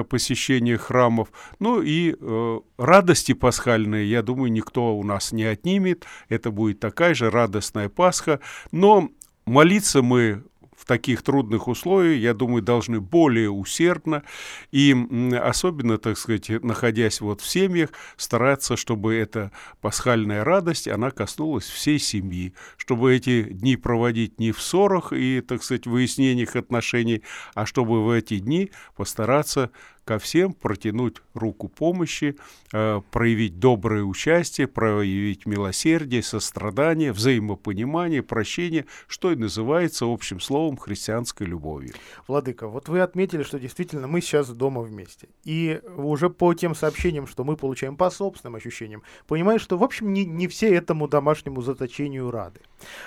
посещение 0.07 0.77
храмов. 0.77 1.29
Ну 1.57 1.81
и 1.81 2.15
э, 2.15 2.59
радости 2.77 3.33
пасхальные, 3.33 4.07
я 4.11 4.21
думаю, 4.21 4.51
никто 4.51 4.95
у 4.95 5.03
нас 5.03 5.31
не 5.31 5.45
отнимет. 5.45 6.05
Это 6.29 6.51
будет 6.51 6.79
такая 6.79 7.15
же 7.15 7.31
радостная 7.31 7.89
Пасха. 7.89 8.41
Но 8.71 9.09
молиться 9.47 10.03
мы 10.03 10.43
таких 10.89 11.21
трудных 11.21 11.67
условиях, 11.67 12.19
я 12.19 12.33
думаю, 12.33 12.63
должны 12.63 12.99
более 12.99 13.51
усердно 13.51 14.23
и 14.71 14.97
особенно, 15.39 15.99
так 15.99 16.17
сказать, 16.17 16.49
находясь 16.63 17.21
вот 17.21 17.41
в 17.41 17.47
семьях, 17.47 17.91
стараться, 18.17 18.75
чтобы 18.75 19.13
эта 19.13 19.51
пасхальная 19.81 20.43
радость, 20.43 20.87
она 20.87 21.11
коснулась 21.11 21.65
всей 21.65 21.99
семьи, 21.99 22.55
чтобы 22.75 23.15
эти 23.15 23.43
дни 23.43 23.75
проводить 23.75 24.39
не 24.39 24.51
в 24.51 24.59
ссорах 24.59 25.13
и, 25.13 25.41
так 25.41 25.61
сказать, 25.61 25.85
выяснениях 25.85 26.55
отношений, 26.55 27.21
а 27.53 27.67
чтобы 27.67 28.03
в 28.03 28.09
эти 28.09 28.39
дни 28.39 28.71
постараться 28.95 29.69
ко 30.09 30.17
всем 30.17 30.53
протянуть 30.53 31.17
руку 31.35 31.67
помощи, 31.67 32.35
э, 32.73 33.01
проявить 33.11 33.59
доброе 33.59 34.01
участие, 34.01 34.65
проявить 34.65 35.45
милосердие, 35.45 36.23
сострадание, 36.23 37.13
взаимопонимание, 37.13 38.23
прощение, 38.23 38.87
что 39.05 39.31
и 39.31 39.35
называется 39.35 40.05
общим 40.05 40.39
словом 40.39 40.77
христианской 40.77 41.45
любовью. 41.45 41.93
Владыка, 42.27 42.67
вот 42.67 42.89
вы 42.89 43.01
отметили, 43.01 43.43
что 43.43 43.59
действительно 43.59 44.07
мы 44.07 44.21
сейчас 44.21 44.49
дома 44.49 44.81
вместе. 44.81 45.29
И 45.43 45.79
уже 45.95 46.31
по 46.31 46.55
тем 46.55 46.73
сообщениям, 46.73 47.27
что 47.27 47.43
мы 47.43 47.55
получаем 47.55 47.95
по 47.95 48.09
собственным 48.09 48.55
ощущениям, 48.55 49.03
понимаешь, 49.27 49.61
что, 49.61 49.77
в 49.77 49.83
общем, 49.83 50.11
не, 50.11 50.25
не 50.25 50.47
все 50.47 50.73
этому 50.73 51.07
домашнему 51.07 51.61
заточению 51.61 52.31
рады. 52.31 52.61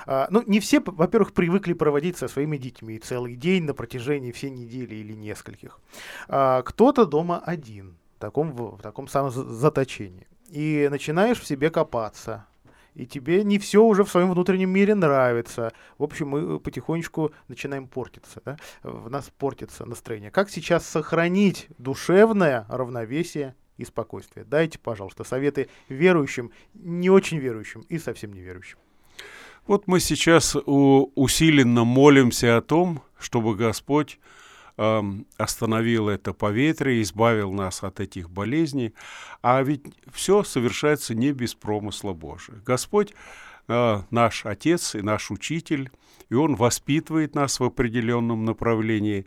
А, 0.07 0.29
ну, 0.31 0.43
не 0.47 0.61
все, 0.61 0.81
во-первых, 0.85 1.33
привыкли 1.33 1.73
проводить 1.73 2.17
со 2.17 2.29
своими 2.29 2.59
детьми 2.59 2.99
целый 2.99 3.35
день 3.35 3.65
на 3.65 3.75
протяжении 3.75 4.31
всей 4.31 4.51
недели 4.51 4.95
или 4.95 5.15
нескольких. 5.15 5.81
А, 6.29 6.63
кто 6.63 6.83
кто-то 6.83 7.07
дома 7.07 7.39
один, 7.39 7.97
в 8.17 8.21
таком, 8.21 8.51
в, 8.51 8.77
в 8.79 8.83
таком 8.83 9.07
самом 9.07 9.31
заточении. 9.31 10.27
И 10.49 10.89
начинаешь 10.91 11.39
в 11.39 11.47
себе 11.47 11.71
копаться. 11.71 12.45
И 12.95 13.07
тебе 13.07 13.45
не 13.45 13.61
все 13.61 13.85
уже 13.85 14.03
в 14.03 14.11
своем 14.11 14.33
внутреннем 14.33 14.71
мире 14.71 14.97
нравится. 14.97 15.73
В 15.97 16.03
общем, 16.03 16.29
мы 16.29 16.59
потихонечку 16.59 17.31
начинаем 17.47 17.87
портиться. 17.87 18.43
Да? 18.45 18.57
В 18.83 19.09
нас 19.09 19.31
портится 19.39 19.87
настроение. 19.87 20.33
Как 20.33 20.51
сейчас 20.51 20.85
сохранить 20.85 21.69
душевное 21.79 22.67
равновесие 22.69 23.55
и 23.77 23.85
спокойствие? 23.85 24.45
Дайте, 24.45 24.81
пожалуйста, 24.81 25.23
советы 25.23 25.69
верующим, 25.89 26.51
не 26.75 27.11
очень 27.11 27.39
верующим 27.39 27.83
и 27.83 27.99
совсем 27.99 28.33
не 28.33 28.41
верующим. 28.41 28.79
Вот 29.67 29.87
мы 29.87 30.01
сейчас 30.01 30.57
усиленно 30.65 31.85
молимся 31.85 32.57
о 32.57 32.63
том, 32.63 33.03
чтобы 33.19 33.55
Господь 33.55 34.19
остановил 34.77 36.09
это 36.09 36.33
поветрие, 36.33 37.03
избавил 37.03 37.53
нас 37.53 37.83
от 37.83 38.01
этих 38.01 38.31
болезней. 38.31 38.95
А 39.43 39.63
ведь 39.63 39.85
все 40.13 40.43
совершается 40.43 41.15
не 41.15 41.33
без 41.33 41.55
промысла 41.55 42.13
Божия. 42.13 42.57
Господь 42.65 43.13
э, 43.69 44.03
наш 44.11 44.47
Отец 44.47 44.95
и 44.95 45.03
наш 45.03 45.31
Учитель, 45.31 45.91
и 46.31 46.35
Он 46.35 46.57
воспитывает 46.57 47.35
нас 47.35 47.61
в 47.61 47.65
определенном 47.65 48.45
направлении. 48.45 49.27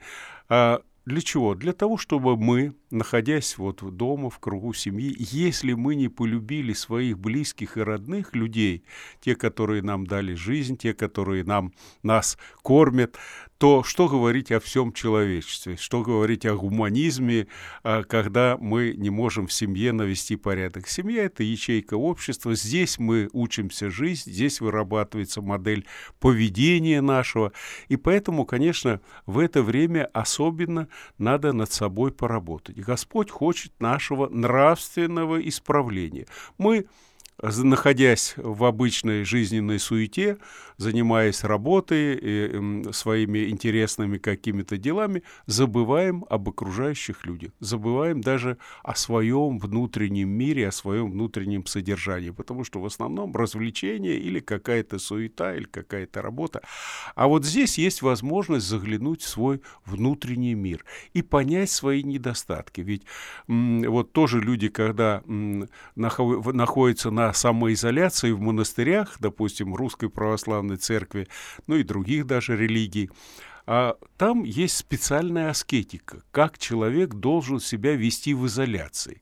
А 0.50 0.82
для 1.06 1.22
чего? 1.22 1.54
Для 1.54 1.74
того, 1.74 1.98
чтобы 1.98 2.36
мы, 2.36 2.74
находясь 2.96 3.58
вот 3.58 3.84
дома, 3.96 4.30
в 4.30 4.40
кругу 4.40 4.74
семьи, 4.74 5.16
если 5.20 5.74
мы 5.74 5.96
не 5.96 6.08
полюбили 6.08 6.74
своих 6.74 7.20
близких 7.20 7.78
и 7.78 7.82
родных 7.82 8.36
людей, 8.36 8.84
те, 9.22 9.36
которые 9.36 9.82
нам 9.82 10.08
дали 10.08 10.34
жизнь, 10.34 10.78
те, 10.78 10.94
которые 10.94 11.44
нам, 11.44 11.74
нас 12.02 12.38
кормят, 12.64 13.18
то 13.58 13.84
что 13.84 14.10
говорить 14.10 14.52
о 14.52 14.60
всем 14.60 14.92
человечестве, 14.92 15.78
что 15.78 16.02
говорить 16.02 16.46
о 16.46 16.56
гуманизме, 16.56 17.48
а, 17.84 18.04
когда 18.04 18.58
мы 18.60 18.94
не 18.98 19.10
можем 19.10 19.48
в 19.48 19.54
семье 19.54 19.94
навести 19.94 20.36
порядок. 20.36 20.88
Семья– 20.88 21.24
это 21.26 21.44
ячейка 21.44 21.96
общества, 21.96 22.54
здесь 22.54 23.00
мы 23.00 23.30
учимся 23.32 23.90
жить, 23.90 24.24
здесь 24.26 24.60
вырабатывается 24.60 25.42
модель 25.42 25.86
поведения 26.20 27.02
нашего, 27.02 27.54
и 27.88 27.96
поэтому, 27.96 28.46
конечно, 28.46 29.00
в 29.26 29.40
это 29.40 29.64
время 29.64 30.10
особенно 30.14 30.90
надо 31.18 31.54
над 31.54 31.72
собой 31.72 32.12
поработать. 32.12 32.78
Господь 32.86 33.30
хочет 33.30 33.72
нашего 33.80 34.28
нравственного 34.30 35.48
исправления. 35.48 36.28
Мы 36.58 36.86
находясь 37.42 38.34
в 38.38 38.64
обычной 38.64 39.24
жизненной 39.26 39.80
суете, 39.80 40.38
занимаясь 40.78 41.44
работой, 41.44 42.18
и, 42.22 42.92
своими 42.92 43.50
интересными 43.50 44.18
какими-то 44.18 44.78
делами, 44.78 45.24
забываем 45.46 46.26
об 46.30 46.50
окружающих 46.50 47.26
людях, 47.26 47.52
забываем 47.60 48.22
даже 48.22 48.58
о 48.84 48.96
своем 48.96 49.60
внутреннем 49.60 50.30
мире, 50.30 50.68
о 50.68 50.72
своем 50.72 51.12
внутреннем 51.12 51.66
содержании, 51.66 52.30
потому 52.32 52.64
что 52.64 52.80
в 52.82 52.86
основном 52.86 53.36
развлечение 53.36 54.18
или 54.18 54.40
какая-то 54.40 55.00
суета, 55.00 55.56
или 55.56 55.66
какая-то 55.66 56.22
работа. 56.22 56.62
А 57.16 57.28
вот 57.28 57.46
здесь 57.46 57.78
есть 57.78 58.02
возможность 58.02 58.68
заглянуть 58.68 59.22
в 59.22 59.28
свой 59.28 59.62
внутренний 59.86 60.56
мир 60.56 60.84
и 61.14 61.22
понять 61.22 61.70
свои 61.70 62.04
недостатки. 62.04 62.82
Ведь 62.82 63.04
вот 63.48 64.12
тоже 64.12 64.42
люди, 64.42 64.68
когда 64.68 65.22
находятся 65.96 67.12
на 67.12 67.25
самоизоляции 67.34 68.32
в 68.32 68.40
монастырях, 68.40 69.18
допустим, 69.20 69.76
Русской 69.76 70.10
Православной 70.10 70.78
Церкви, 70.78 71.28
ну 71.68 71.76
и 71.76 71.84
других 71.84 72.26
даже 72.26 72.56
религий, 72.58 73.10
А 73.68 73.98
там 74.18 74.44
есть 74.44 74.78
специальная 74.78 75.50
аскетика, 75.50 76.22
как 76.32 76.60
человек 76.60 77.16
должен 77.16 77.60
себя 77.60 77.96
вести 77.96 78.36
в 78.36 78.46
изоляции. 78.46 79.22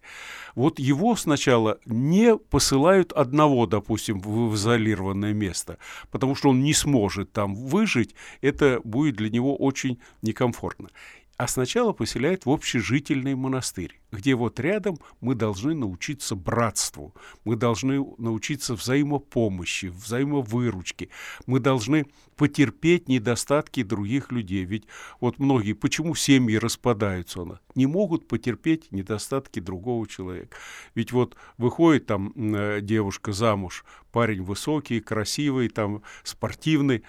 Вот 0.54 0.80
его 0.80 1.16
сначала 1.16 1.80
не 1.86 2.38
посылают 2.38 3.14
одного, 3.14 3.66
допустим, 3.68 4.20
в 4.20 4.54
изолированное 4.56 5.34
место, 5.34 5.78
потому 6.12 6.36
что 6.36 6.50
он 6.50 6.62
не 6.62 6.74
сможет 6.74 7.32
там 7.32 7.56
выжить, 7.56 8.16
это 8.42 8.82
будет 8.84 9.16
для 9.16 9.30
него 9.30 9.56
очень 9.56 10.00
некомфортно 10.22 10.90
а 11.38 11.48
сначала 11.48 11.94
поселяет 11.94 12.46
в 12.46 12.52
общежительный 12.52 13.36
монастырь, 13.36 14.00
где 14.12 14.36
вот 14.36 14.60
рядом 14.60 15.00
мы 15.20 15.34
должны 15.34 15.74
научиться 15.74 16.36
братству, 16.36 17.16
мы 17.44 17.56
должны 17.56 18.06
научиться 18.18 18.76
взаимопомощи, 18.76 19.88
взаимовыручке, 19.88 21.10
мы 21.48 21.60
должны 21.60 22.06
потерпеть 22.36 23.08
недостатки 23.10 23.82
других 23.84 24.32
людей. 24.32 24.64
Ведь 24.66 24.86
вот 25.20 25.40
многие, 25.40 25.74
почему 25.74 26.14
семьи 26.14 26.58
распадаются, 26.58 27.60
не 27.76 27.88
могут 27.88 28.28
потерпеть 28.28 28.92
недостатки 28.92 29.60
другого 29.60 30.08
человека. 30.08 30.56
Ведь 30.94 31.12
вот 31.12 31.36
выходит 31.58 32.06
там 32.06 32.32
э, 32.36 32.80
девушка 32.82 33.34
замуж, 33.34 33.86
парень 34.12 34.44
высокий, 34.44 35.00
красивый, 35.00 35.70
там 35.70 36.04
спортивный, 36.24 37.04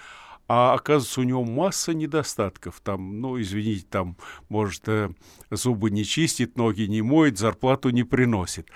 а 0.47 0.75
оказывается, 0.75 1.21
у 1.21 1.25
него 1.25 1.45
масса 1.45 1.95
недостатков. 1.95 2.81
Там, 2.83 3.21
ну, 3.21 3.41
извините, 3.41 3.87
там, 3.89 4.17
может, 4.49 4.89
э, 4.89 5.11
зубы 5.51 5.91
не 5.91 6.05
чистит, 6.05 6.57
ноги 6.57 6.83
не 6.83 7.03
моет, 7.03 7.39
зарплату 7.39 7.91
не 7.91 8.05
приносит. 8.05 8.69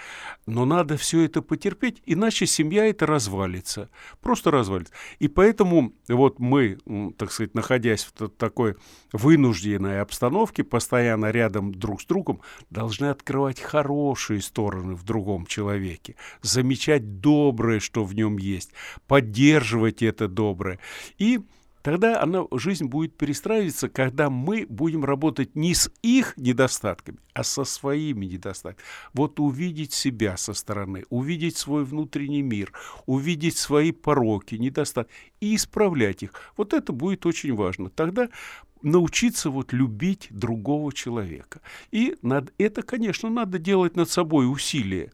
Но 0.47 0.65
надо 0.65 0.97
все 0.97 1.25
это 1.25 1.43
потерпеть, 1.43 2.03
иначе 2.07 2.47
семья 2.47 2.87
это 2.87 3.07
развалится. 3.07 3.91
Просто 4.21 4.51
развалится. 4.51 4.95
И 5.19 5.29
поэтому 5.29 5.93
вот 6.09 6.39
мы, 6.39 6.79
так 7.19 7.33
сказать, 7.33 7.55
находясь 7.55 8.05
в 8.05 8.29
такой 8.29 8.77
вынужденной 9.13 10.01
обстановке, 10.01 10.65
постоянно 10.65 11.31
рядом 11.31 11.75
друг 11.75 12.01
с 12.01 12.07
другом, 12.07 12.41
должны 12.71 13.07
открывать 13.07 13.61
хорошие 13.61 14.41
стороны 14.41 14.95
в 14.95 15.05
другом 15.05 15.45
человеке, 15.47 16.17
замечать 16.41 17.21
доброе, 17.21 17.81
что 17.81 18.05
в 18.05 18.15
нем 18.15 18.39
есть, 18.39 18.73
поддерживать 19.07 20.03
это 20.03 20.29
доброе. 20.29 20.79
И 21.19 21.41
Тогда 21.89 22.21
она, 22.21 22.45
жизнь 22.53 22.85
будет 22.85 23.17
перестраиваться, 23.17 23.89
когда 23.89 24.29
мы 24.29 24.67
будем 24.69 25.07
работать 25.07 25.57
не 25.57 25.73
с 25.73 25.91
их 26.03 26.37
недостатками, 26.37 27.17
а 27.33 27.43
со 27.43 27.65
своими 27.65 28.27
недостатками. 28.27 28.87
Вот 29.15 29.41
увидеть 29.41 29.95
себя 29.95 30.37
со 30.37 30.53
стороны, 30.53 31.07
увидеть 31.09 31.57
свой 31.57 31.87
внутренний 31.87 32.43
мир, 32.43 32.75
увидеть 33.07 33.57
свои 33.57 33.93
пороки, 33.93 34.57
недостатки 34.57 35.15
и 35.41 35.57
исправлять 35.57 36.23
их. 36.23 36.33
Вот 36.59 36.75
это 36.75 36.93
будет 36.93 37.25
очень 37.25 37.55
важно. 37.55 37.89
Тогда 37.89 38.29
научиться 38.83 39.49
вот 39.49 39.73
любить 39.73 40.27
другого 40.29 40.93
человека. 40.93 41.63
И 41.91 42.19
над, 42.21 42.53
это, 42.59 42.83
конечно, 42.83 43.31
надо 43.31 43.59
делать 43.59 43.97
над 43.97 44.11
собой 44.11 44.53
усилия. 44.53 45.11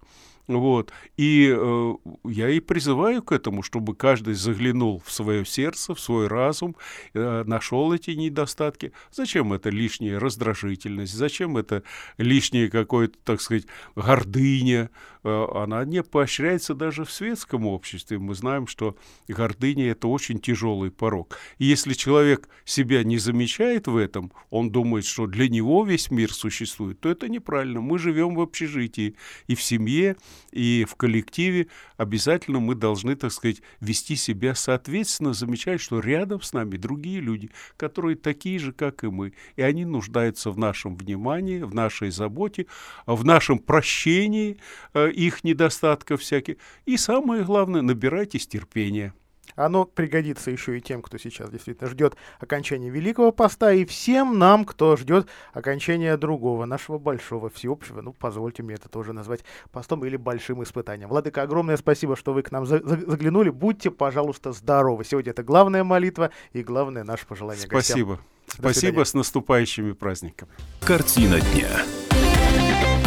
Вот. 0.46 0.92
И 1.16 1.54
э, 1.56 1.94
я 2.24 2.50
и 2.50 2.60
призываю 2.60 3.22
к 3.22 3.32
этому, 3.32 3.62
чтобы 3.62 3.94
каждый 3.94 4.34
заглянул 4.34 5.02
в 5.04 5.10
свое 5.10 5.46
сердце, 5.46 5.94
в 5.94 6.00
свой 6.00 6.26
разум, 6.26 6.76
э, 7.14 7.44
нашел 7.46 7.92
эти 7.92 8.10
недостатки. 8.10 8.92
Зачем 9.10 9.54
это 9.54 9.70
лишняя 9.70 10.18
раздражительность? 10.18 11.14
Зачем 11.14 11.56
это 11.56 11.82
лишняя 12.18 12.68
какое-то, 12.68 13.18
так 13.24 13.40
сказать, 13.40 13.64
гордыня? 13.96 14.90
Э, 15.22 15.46
она 15.54 15.84
не 15.86 16.02
поощряется 16.02 16.74
даже 16.74 17.04
в 17.04 17.10
светском 17.10 17.66
обществе. 17.66 18.18
Мы 18.18 18.34
знаем, 18.34 18.66
что 18.66 18.96
гордыня– 19.26 19.90
это 19.92 20.08
очень 20.08 20.38
тяжелый 20.38 20.90
порог. 20.90 21.38
И 21.56 21.64
если 21.64 21.94
человек 21.94 22.50
себя 22.66 23.02
не 23.02 23.16
замечает 23.16 23.86
в 23.86 23.96
этом, 23.96 24.30
он 24.50 24.70
думает, 24.70 25.06
что 25.06 25.26
для 25.26 25.48
него 25.48 25.84
весь 25.84 26.10
мир 26.10 26.32
существует, 26.32 27.00
то 27.00 27.08
это 27.08 27.30
неправильно. 27.30 27.80
Мы 27.80 27.98
живем 27.98 28.34
в 28.34 28.40
общежитии 28.40 29.16
и 29.46 29.54
в 29.54 29.62
семье, 29.62 30.16
и 30.52 30.86
в 30.88 30.94
коллективе 30.94 31.68
обязательно 31.96 32.60
мы 32.60 32.74
должны, 32.74 33.16
так 33.16 33.32
сказать, 33.32 33.62
вести 33.80 34.16
себя 34.16 34.54
соответственно, 34.54 35.32
замечать, 35.32 35.80
что 35.80 36.00
рядом 36.00 36.42
с 36.42 36.52
нами 36.52 36.76
другие 36.76 37.20
люди, 37.20 37.50
которые 37.76 38.16
такие 38.16 38.58
же, 38.58 38.72
как 38.72 39.04
и 39.04 39.08
мы, 39.08 39.32
и 39.56 39.62
они 39.62 39.84
нуждаются 39.84 40.50
в 40.50 40.58
нашем 40.58 40.96
внимании, 40.96 41.60
в 41.60 41.74
нашей 41.74 42.10
заботе, 42.10 42.66
в 43.06 43.24
нашем 43.24 43.58
прощении 43.58 44.58
э, 44.94 45.10
их 45.10 45.44
недостатков 45.44 46.20
всяких. 46.20 46.56
И 46.86 46.96
самое 46.96 47.44
главное, 47.44 47.82
набирайтесь 47.82 48.46
терпения. 48.46 49.14
Оно 49.56 49.84
пригодится 49.84 50.50
еще 50.50 50.78
и 50.78 50.80
тем, 50.80 51.02
кто 51.02 51.18
сейчас 51.18 51.50
действительно 51.50 51.88
ждет 51.88 52.16
окончания 52.40 52.90
Великого 52.90 53.32
Поста, 53.32 53.72
и 53.72 53.84
всем 53.84 54.38
нам, 54.38 54.64
кто 54.64 54.96
ждет 54.96 55.28
окончания 55.52 56.16
другого, 56.16 56.64
нашего 56.64 56.98
большого, 56.98 57.50
всеобщего, 57.50 58.00
ну, 58.00 58.12
позвольте 58.12 58.62
мне 58.62 58.74
это 58.74 58.88
тоже 58.88 59.12
назвать 59.12 59.44
постом 59.70 60.04
или 60.04 60.16
большим 60.16 60.62
испытанием. 60.62 61.08
Владыка, 61.08 61.42
огромное 61.42 61.76
спасибо, 61.76 62.16
что 62.16 62.32
вы 62.32 62.42
к 62.42 62.50
нам 62.50 62.66
заглянули. 62.66 63.50
Будьте, 63.50 63.90
пожалуйста, 63.90 64.52
здоровы. 64.52 65.04
Сегодня 65.04 65.30
это 65.30 65.42
главная 65.42 65.84
молитва 65.84 66.30
и 66.52 66.62
главное 66.62 67.04
наше 67.04 67.26
пожелание 67.26 67.66
Спасибо. 67.66 68.16
Гостям. 68.16 68.26
Спасибо, 68.46 69.04
с 69.04 69.14
наступающими 69.14 69.92
праздниками. 69.92 70.50
Картина 70.80 71.40
дня. 71.40 72.03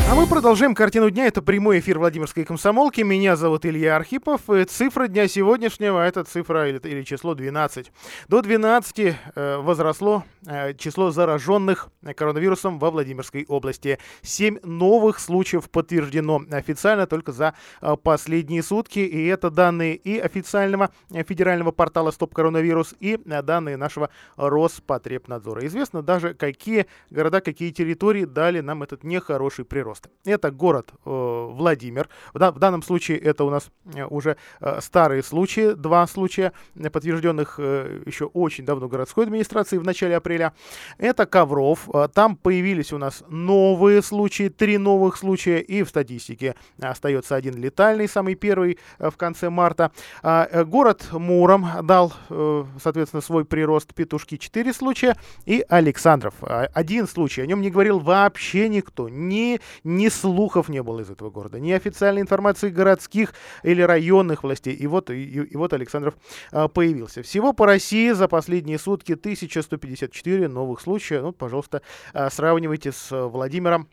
А 0.10 0.15
мы 0.15 0.26
продолжаем 0.26 0.74
картину 0.74 1.10
дня. 1.10 1.26
Это 1.26 1.41
прямой 1.41 1.80
эфир 1.80 2.00
Владимирской 2.00 2.46
комсомолки. 2.46 3.02
Меня 3.02 3.36
зовут 3.36 3.65
Илья 3.65 3.98
Архипов. 3.98 4.50
И 4.50 4.63
цифра 4.63 5.10
дня 5.10 5.28
сегодняшнего 5.28 6.00
это 6.00 6.24
цифра 6.24 6.70
или, 6.70 6.80
или 6.80 7.04
число 7.04 7.36
12. 7.36 7.91
До 8.30 8.41
12 8.41 9.00
э, 9.00 9.58
возросло 9.58 10.24
э, 10.46 10.76
число 10.76 11.12
зараженных 11.12 11.89
коронавирусом 12.15 12.80
во 12.80 12.89
Владимирской 12.89 13.43
области. 13.50 14.00
Семь 14.22 14.60
новых 14.63 15.20
случаев 15.20 15.70
подтверждено 15.70 16.41
официально 16.52 17.06
только 17.06 17.34
за 17.34 17.54
э, 17.82 17.98
последние 18.02 18.63
сутки. 18.63 19.00
И 19.00 19.26
это 19.26 19.52
данные 19.52 19.98
и 19.98 20.20
официального 20.20 20.91
э, 21.12 21.26
федерального 21.26 21.72
портала 21.72 22.12
Стоп 22.12 22.34
Коронавирус, 22.34 22.96
и 23.02 23.20
э, 23.26 23.41
данные 23.41 23.76
нашего 23.76 24.10
Роспотребнадзора. 24.38 25.65
Известно 25.67 26.02
даже, 26.02 26.34
какие 26.34 26.86
города, 27.10 27.41
какие 27.41 27.72
территории 27.72 28.24
дали 28.24 28.62
нам 28.62 28.84
этот 28.84 29.04
нехороший 29.04 29.65
прирост 29.65 29.96
роста. 29.97 30.10
Это 30.25 30.51
город 30.51 30.91
э, 31.05 31.10
Владимир. 31.51 32.10
В, 32.33 32.39
да, 32.39 32.51
в 32.51 32.60
данном 32.60 32.83
случае 32.83 33.17
это 33.17 33.43
у 33.43 33.49
нас 33.49 33.69
э, 33.93 34.03
уже 34.05 34.38
э, 34.60 34.79
старые 34.81 35.23
случаи, 35.23 35.73
два 35.73 36.05
случая, 36.07 36.51
подтвержденных 36.91 37.55
э, 37.60 38.01
еще 38.05 38.25
очень 38.25 38.65
давно 38.65 38.88
городской 38.88 39.25
администрации 39.25 39.77
в 39.77 39.83
начале 39.83 40.17
апреля. 40.17 40.53
Это 40.97 41.25
Ковров. 41.25 41.89
Э, 41.93 42.07
там 42.13 42.36
появились 42.36 42.93
у 42.93 42.97
нас 42.97 43.23
новые 43.29 44.01
случаи, 44.01 44.49
три 44.49 44.77
новых 44.77 45.17
случая, 45.17 45.60
и 45.60 45.83
в 45.83 45.89
статистике 45.89 46.55
остается 46.81 47.36
один 47.36 47.55
летальный, 47.55 48.07
самый 48.07 48.36
первый 48.36 48.77
э, 48.99 49.10
в 49.10 49.17
конце 49.17 49.49
марта. 49.49 49.91
А, 50.21 50.47
э, 50.51 50.65
город 50.65 51.07
Муром 51.12 51.65
дал, 51.83 52.13
э, 52.29 52.65
соответственно, 52.81 53.21
свой 53.21 53.45
прирост 53.45 53.93
петушки 53.93 54.38
4 54.38 54.73
случая, 54.73 55.15
и 55.45 55.65
Александров 55.69 56.36
один 56.41 57.07
случай. 57.07 57.41
О 57.41 57.45
нем 57.45 57.62
не 57.62 57.69
говорил 57.69 57.99
вообще 57.99 58.67
никто. 58.69 59.10
Ни, 59.10 59.60
ни 59.88 60.10
слухов 60.10 60.69
не 60.69 60.84
было 60.84 61.00
из 61.00 61.10
этого 61.10 61.30
города, 61.30 61.60
ни 61.60 61.71
официальной 61.71 62.21
информации 62.21 62.69
городских 62.69 63.34
или 63.63 63.82
районных 63.82 64.43
властей. 64.43 64.76
И 64.76 64.86
вот, 64.86 65.10
и, 65.10 65.23
и 65.23 65.56
вот 65.56 65.73
Александров 65.73 66.15
а, 66.52 66.67
появился. 66.67 67.23
Всего 67.23 67.54
по 67.54 67.65
России 67.65 68.12
за 68.12 68.28
последние 68.28 68.78
сутки 68.78 69.13
1154 69.13 70.47
новых 70.47 70.82
случая. 70.82 71.21
Ну, 71.21 71.32
пожалуйста, 71.32 71.82
а, 72.13 72.30
сравнивайте 72.30 72.91
с 72.91 73.28
Владимиром 73.28 73.88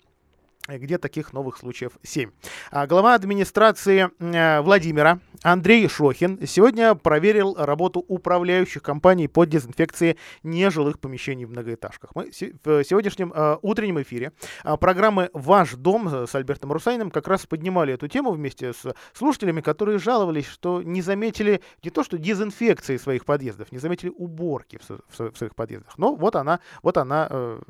где 0.68 0.98
таких 0.98 1.32
новых 1.32 1.58
случаев 1.58 1.92
7. 2.02 2.30
А 2.70 2.86
глава 2.86 3.14
администрации 3.14 4.08
э, 4.18 4.60
Владимира 4.62 5.20
Андрей 5.42 5.86
Шохин 5.88 6.46
сегодня 6.46 6.94
проверил 6.94 7.54
работу 7.58 8.04
управляющих 8.08 8.82
компаний 8.82 9.28
по 9.28 9.44
дезинфекции 9.44 10.16
нежилых 10.42 10.98
помещений 11.00 11.44
в 11.44 11.50
многоэтажках. 11.50 12.14
Мы 12.14 12.30
в 12.30 12.84
сегодняшнем 12.84 13.32
э, 13.34 13.58
утреннем 13.60 14.00
эфире 14.00 14.32
э, 14.64 14.76
программы 14.78 15.28
«Ваш 15.34 15.74
дом» 15.74 16.26
с 16.26 16.34
Альбертом 16.34 16.72
Русайным 16.72 17.10
как 17.10 17.28
раз 17.28 17.44
поднимали 17.44 17.92
эту 17.92 18.08
тему 18.08 18.32
вместе 18.32 18.72
с 18.72 18.94
слушателями, 19.12 19.60
которые 19.60 19.98
жаловались, 19.98 20.46
что 20.46 20.82
не 20.82 21.02
заметили 21.02 21.60
не 21.82 21.90
то 21.90 22.02
что 22.02 22.16
дезинфекции 22.16 22.96
своих 22.96 23.26
подъездов, 23.26 23.70
не 23.70 23.78
заметили 23.78 24.10
уборки 24.16 24.78
в 25.18 25.36
своих 25.36 25.54
подъездах. 25.54 25.98
Но 25.98 26.14
вот 26.14 26.36
она, 26.36 26.60
вот 26.82 26.96
она, 26.96 27.28
э, 27.30 27.60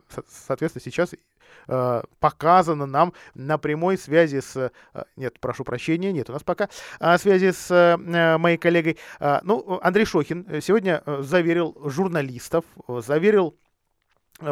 соответственно, 0.46 0.82
сейчас 0.84 1.14
э, 1.68 2.02
показано 2.20 2.86
нам 2.86 3.12
на 3.34 3.58
прямой 3.58 3.98
связи 3.98 4.40
с... 4.40 4.56
Э, 4.56 5.04
нет, 5.16 5.38
прошу 5.40 5.64
прощения, 5.64 6.12
нет 6.12 6.30
у 6.30 6.32
нас 6.32 6.42
пока 6.42 6.68
э, 7.00 7.18
связи 7.18 7.52
с 7.52 7.70
э, 7.70 8.38
моей 8.38 8.56
коллегой. 8.56 8.98
Э, 9.20 9.40
ну, 9.42 9.78
Андрей 9.82 10.04
Шохин 10.04 10.60
сегодня 10.60 11.02
заверил 11.06 11.76
журналистов, 11.84 12.64
заверил 12.88 13.56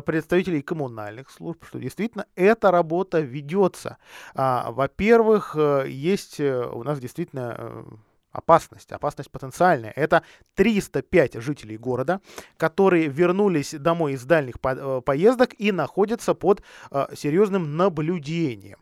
представителей 0.07 0.63
коммунальных 0.63 1.29
служб, 1.29 1.65
что 1.67 1.79
действительно 1.79 2.27
эта 2.37 2.71
работа 2.71 3.21
ведется. 3.21 3.99
А, 4.35 4.71
во-первых, 4.71 5.57
есть 5.87 6.39
у 6.39 6.85
нас 6.85 7.01
действительно 7.01 7.85
опасность, 8.33 8.91
опасность 8.93 9.31
потенциальная. 9.31 9.93
Это 9.95 10.23
305 10.55 11.35
жителей 11.35 11.77
города, 11.77 12.21
которые 12.57 13.09
вернулись 13.09 13.75
домой 13.75 14.15
из 14.15 14.25
дальних 14.25 14.61
по 14.61 15.01
поездок 15.01 15.55
и 15.59 15.73
находятся 15.73 16.35
под 16.35 16.63
э, 16.91 17.07
серьезным 17.15 17.77
наблюдением. 17.77 18.79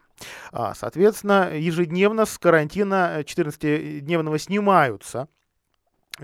А, 0.53 0.75
соответственно, 0.75 1.51
ежедневно 1.57 2.27
с 2.27 2.39
карантина 2.39 3.21
14-дневного 3.21 4.39
снимаются 4.39 5.29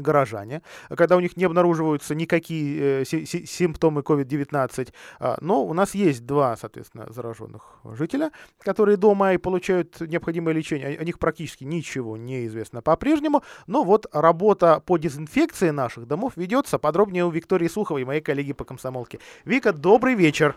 горожане, 0.03 0.63
когда 0.89 1.17
у 1.17 1.21
них 1.21 1.37
не 1.37 1.45
обнаруживаются 1.45 2.15
никакие 2.15 3.03
э, 3.03 3.05
симптомы 3.05 4.03
COVID-19. 4.03 4.93
А, 5.19 5.39
но 5.41 5.65
у 5.65 5.73
нас 5.73 5.95
есть 5.95 6.27
два, 6.27 6.57
соответственно, 6.57 7.07
зараженных 7.11 7.81
жителя, 7.93 8.31
которые 8.61 8.97
дома 8.97 9.33
и 9.33 9.39
получают 9.39 10.01
необходимое 10.01 10.55
лечение. 10.55 10.99
О 10.99 11.05
них 11.05 11.19
практически 11.19 11.65
ничего 11.65 12.17
не 12.17 12.47
известно 12.47 12.83
по-прежнему. 12.83 13.43
Но 13.67 13.85
вот 13.85 14.07
работа 14.13 14.81
по 14.85 14.99
дезинфекции 14.99 15.71
наших 15.71 16.07
домов 16.07 16.35
ведется 16.37 16.79
подробнее 16.79 17.25
у 17.25 17.31
Виктории 17.31 17.69
Суховой, 17.69 18.05
моей 18.05 18.21
коллеги 18.21 18.53
по 18.53 18.65
комсомолке. 18.65 19.19
Вика, 19.45 19.73
добрый 19.73 20.15
вечер. 20.15 20.57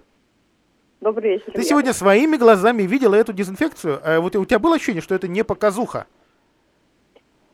Добрый 1.01 1.35
вечер. 1.35 1.53
Ты 1.53 1.63
сегодня 1.63 1.93
своими 1.93 2.35
глазами 2.35 2.83
видела 2.83 3.15
эту 3.15 3.31
дезинфекцию. 3.31 4.01
А 4.03 4.19
вот 4.19 4.35
у 4.35 4.45
тебя 4.45 4.59
было 4.59 4.75
ощущение, 4.75 5.01
что 5.01 5.15
это 5.15 5.27
не 5.27 5.43
показуха? 5.43 6.07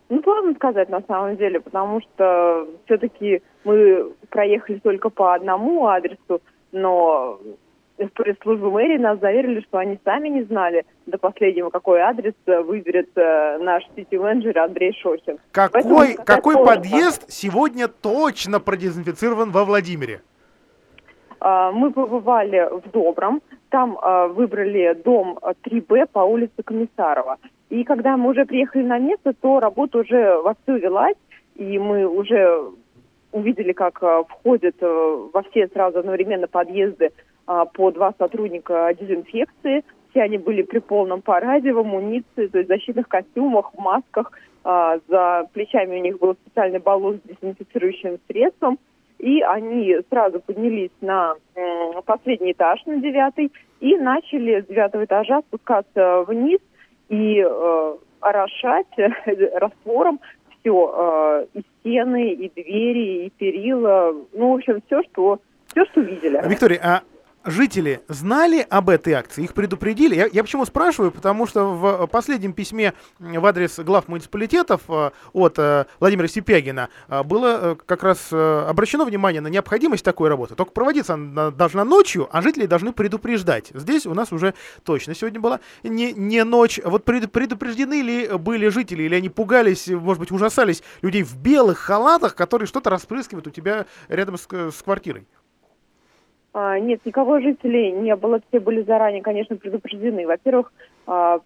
Ну, 0.10 0.22
сложно 0.22 0.54
сказать 0.56 0.90
на 0.90 1.02
самом 1.02 1.36
деле, 1.38 1.60
потому 1.60 2.00
что 2.02 2.68
все-таки 2.86 3.42
мы 3.64 4.12
проехали 4.30 4.80
только 4.80 5.10
по 5.10 5.34
одному 5.34 5.88
адресу, 5.88 6.42
но 6.72 7.40
в 7.98 8.08
пресс-службу 8.10 8.72
мэрии 8.72 8.98
нас 8.98 9.20
заверили, 9.20 9.62
что 9.62 9.78
они 9.78 10.00
сами 10.04 10.28
не 10.28 10.44
знали 10.44 10.86
до 11.06 11.18
последнего, 11.18 11.70
какой 11.70 12.02
адрес 12.02 12.34
выберет 12.46 13.10
э, 13.16 13.58
наш 13.60 13.84
сити-менеджер 13.96 14.58
Андрей 14.60 14.94
Шохин. 15.02 15.40
Какой, 15.52 16.16
какой 16.16 16.56
подъезд 16.56 17.32
сегодня 17.32 17.88
точно 17.88 18.60
продезинфицирован 18.60 19.52
во 19.52 19.64
Владимире? 19.64 20.22
А, 21.40 21.72
мы 21.72 21.92
побывали 21.92 22.68
в 22.70 22.92
Добром, 22.92 23.42
там 23.76 23.98
а, 24.02 24.28
выбрали 24.28 24.94
дом 25.04 25.38
3Б 25.42 26.08
по 26.14 26.20
улице 26.20 26.64
Комиссарова. 26.64 27.40
И 27.70 27.84
когда 27.84 28.16
мы 28.16 28.30
уже 28.30 28.46
приехали 28.46 28.84
на 28.84 29.00
место, 29.00 29.34
то 29.34 29.60
работа 29.60 29.98
уже 29.98 30.38
вовсю 30.38 30.78
велась, 30.78 31.18
и 31.56 31.78
мы 31.78 32.08
уже 32.08 32.72
увидели, 33.34 33.74
как 33.74 34.02
а, 34.02 34.24
входят 34.24 34.78
во 34.80 35.42
все 35.50 35.68
сразу 35.68 36.00
одновременно 36.00 36.48
подъезды 36.48 37.12
по 37.46 37.92
два 37.92 38.14
сотрудника 38.18 38.96
дезинфекции. 38.98 39.84
Все 40.12 40.22
они 40.22 40.38
были 40.38 40.62
при 40.62 40.80
полном 40.80 41.22
параде, 41.22 41.74
в 41.74 41.80
амуниции, 41.80 42.48
то 42.48 42.58
есть 42.58 42.70
в 42.70 42.74
защитных 42.74 43.10
костюмах, 43.10 43.74
в 43.74 43.78
масках. 43.78 44.32
За 44.64 45.48
плечами 45.54 46.00
у 46.00 46.02
них 46.02 46.18
был 46.18 46.36
специальный 46.36 46.80
баллон 46.80 47.20
с 47.20 47.28
дезинфицирующим 47.28 48.20
средством– 48.30 48.80
и 49.20 49.42
они 49.42 49.96
сразу 50.10 50.40
поднялись 50.40 50.92
на 51.02 51.36
последний 52.06 52.52
этаж, 52.52 52.86
на 52.86 52.98
девятый, 52.98 53.52
и 53.80 53.98
начали 53.98 54.62
с 54.62 54.66
девятого 54.68 55.06
этажа 55.06 55.42
спускаться 55.42 56.24
вниз 56.28 56.60
и 57.10 57.40
э, 57.40 57.96
орошать 58.20 58.88
раствором 59.54 60.20
все, 60.60 61.46
э, 61.54 61.60
и 61.60 61.64
стены, 61.80 62.34
и 62.34 62.50
двери, 62.50 63.26
и 63.26 63.30
перила, 63.30 64.16
ну, 64.34 64.52
в 64.52 64.56
общем, 64.56 64.82
все, 64.88 65.04
что 65.12 65.40
все, 65.68 65.86
что 65.86 66.02
видели. 66.02 66.42
Виктория, 66.48 66.80
а 66.84 67.02
жители 67.46 68.02
знали 68.08 68.66
об 68.70 68.90
этой 68.90 69.14
акции? 69.14 69.44
Их 69.44 69.54
предупредили? 69.54 70.16
Я, 70.16 70.28
я 70.32 70.44
почему 70.44 70.66
спрашиваю? 70.66 71.12
Потому 71.12 71.48
что 71.48 71.66
в 71.66 72.08
последнем 72.08 72.54
письме 72.54 72.94
в 73.20 73.46
адрес 73.46 73.80
глав 73.80 74.08
муниципалитетов 74.08 74.82
э, 74.90 75.12
от 75.34 75.60
э, 75.60 75.86
Владимира 76.00 76.28
Сипягина 76.28 76.90
э, 77.08 77.24
было 77.24 77.78
как 77.86 78.04
раз 78.04 78.32
обращено 78.32 79.06
внимание 79.06 79.42
на 79.42 79.48
необходимость 79.48 80.04
такой 80.04 80.30
работы. 80.30 80.56
Только 80.56 80.72
проводиться 80.72 81.14
она 81.14 81.52
должна 81.52 81.86
ночью, 81.86 82.28
а 82.32 82.42
жители 82.42 82.66
должны 82.66 82.92
предупреждать. 82.92 83.72
Здесь 83.74 84.06
у 84.06 84.14
нас 84.14 84.32
уже 84.32 84.54
точно 84.84 85.16
сегодня 85.16 85.40
была 85.40 85.60
не, 85.84 86.14
не 86.14 86.44
ночь. 86.44 86.80
Вот 86.84 87.06
предупреждены 87.06 88.02
ли 88.02 88.28
были 88.38 88.68
жители, 88.70 89.04
или 89.04 89.16
они 89.16 89.30
пугались, 89.30 89.88
может 89.88 90.20
быть, 90.20 90.32
ужасались 90.32 90.84
людей 91.02 91.24
в 91.24 91.38
белых 91.38 91.78
халатах, 91.78 92.36
которые 92.36 92.68
что-то 92.68 92.90
распрыскивают 92.90 93.48
у 93.48 93.52
тебя 93.52 93.86
рядом 94.08 94.38
с, 94.38 94.48
с 94.50 94.82
квартирой? 94.82 95.28
А, 96.58 96.80
нет, 96.80 97.02
никого 97.04 97.42
жителей 97.42 97.92
не 97.92 98.16
было, 98.16 98.40
все 98.48 98.62
были 98.62 98.82
заранее, 98.84 99.22
конечно, 99.22 99.58
предупреждены. 99.58 100.26
Во-первых, 100.26 100.72
а, 101.06 101.42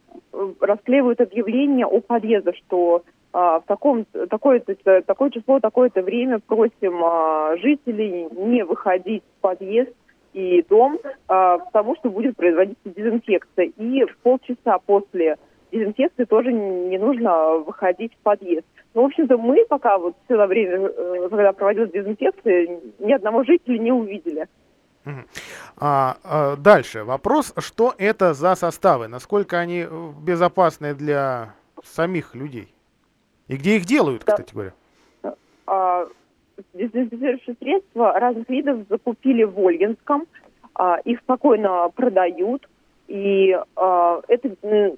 расклеивают 0.62 1.20
объявление 1.20 1.88
о 1.88 2.00
подъезде, 2.00 2.54
что 2.54 3.02
а, 3.34 3.60
в 3.60 3.66
таком 3.66 4.06
такое-то 4.30 4.76
такое 5.02 5.32
число, 5.32 5.60
такое-то 5.60 6.04
время 6.04 6.38
просим 6.46 7.60
жителей 7.60 8.28
не 8.34 8.64
выходить 8.64 9.24
в 9.24 9.42
подъезд 9.42 9.90
и 10.34 10.64
дом, 10.70 11.00
потому 11.26 11.96
что 11.96 12.12
будет 12.12 12.36
производиться 12.36 12.88
дезинфекция. 12.96 13.72
И 13.78 14.06
полчаса 14.22 14.78
после 14.86 15.38
дезинфекции 15.72 16.26
тоже 16.26 16.54
не 16.54 17.00
нужно 17.00 17.56
выходить 17.56 18.14
в 18.14 18.18
подъезд. 18.20 18.66
Ну, 18.94 19.02
в 19.02 19.06
общем-то, 19.06 19.38
мы 19.40 19.66
пока 19.68 19.98
вот 19.98 20.16
все 20.26 20.46
время, 20.46 20.88
э, 20.88 21.30
когда 21.30 21.52
проводилась 21.54 21.92
дезинфекция, 21.92 22.80
ни 23.00 23.12
одного 23.12 23.44
жителя 23.44 23.78
не 23.80 23.92
увидели. 23.92 24.48
А, 25.78 26.18
а, 26.24 26.56
дальше. 26.56 27.04
Вопрос, 27.04 27.54
что 27.58 27.94
это 27.98 28.34
за 28.34 28.56
составы, 28.56 29.08
насколько 29.08 29.58
они 29.58 29.86
э, 29.90 30.12
безопасны 30.22 30.94
для 30.94 31.56
самих 31.84 32.36
людей? 32.36 32.74
И 33.48 33.56
где 33.56 33.78
их 33.78 33.86
делают, 33.86 34.24
да. 34.26 34.34
кстати 34.34 34.54
говоря. 34.54 34.74
А, 35.66 36.08
дезинфицирующие 36.74 37.56
средства 37.60 38.14
разных 38.20 38.50
видов 38.50 38.80
закупили 38.90 39.44
в 39.44 39.58
Ольгинском, 39.60 40.26
а, 40.76 40.98
их 41.04 41.20
спокойно 41.20 41.90
продают, 41.96 42.68
и 43.08 43.58
а, 43.76 44.22
это 44.28 44.56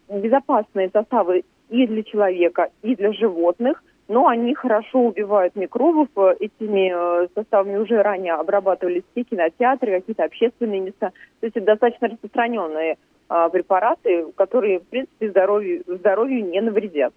безопасные 0.09 0.89
составы 0.91 1.43
и 1.69 1.87
для 1.87 2.03
человека, 2.03 2.69
и 2.81 2.95
для 2.95 3.13
животных 3.13 3.83
но 4.07 4.27
они 4.27 4.53
хорошо 4.53 4.99
убивают 4.99 5.55
микробов. 5.55 6.07
Э, 6.15 6.35
этими 6.39 6.91
э, 6.93 7.27
составами 7.33 7.77
уже 7.77 8.01
ранее 8.01 8.33
обрабатывались 8.33 9.03
все 9.11 9.23
кинотеатры, 9.23 9.99
какие-то 9.99 10.23
общественные 10.23 10.81
места. 10.81 11.11
То 11.39 11.45
есть 11.45 11.57
это 11.57 11.65
достаточно 11.65 12.09
распространенные 12.09 12.97
а, 13.33 13.47
препараты, 13.47 14.25
которые, 14.35 14.79
в 14.79 14.87
принципе, 14.87 15.29
здоровью, 15.29 15.83
здоровью 15.87 16.45
не 16.45 16.59
навредят. 16.59 17.13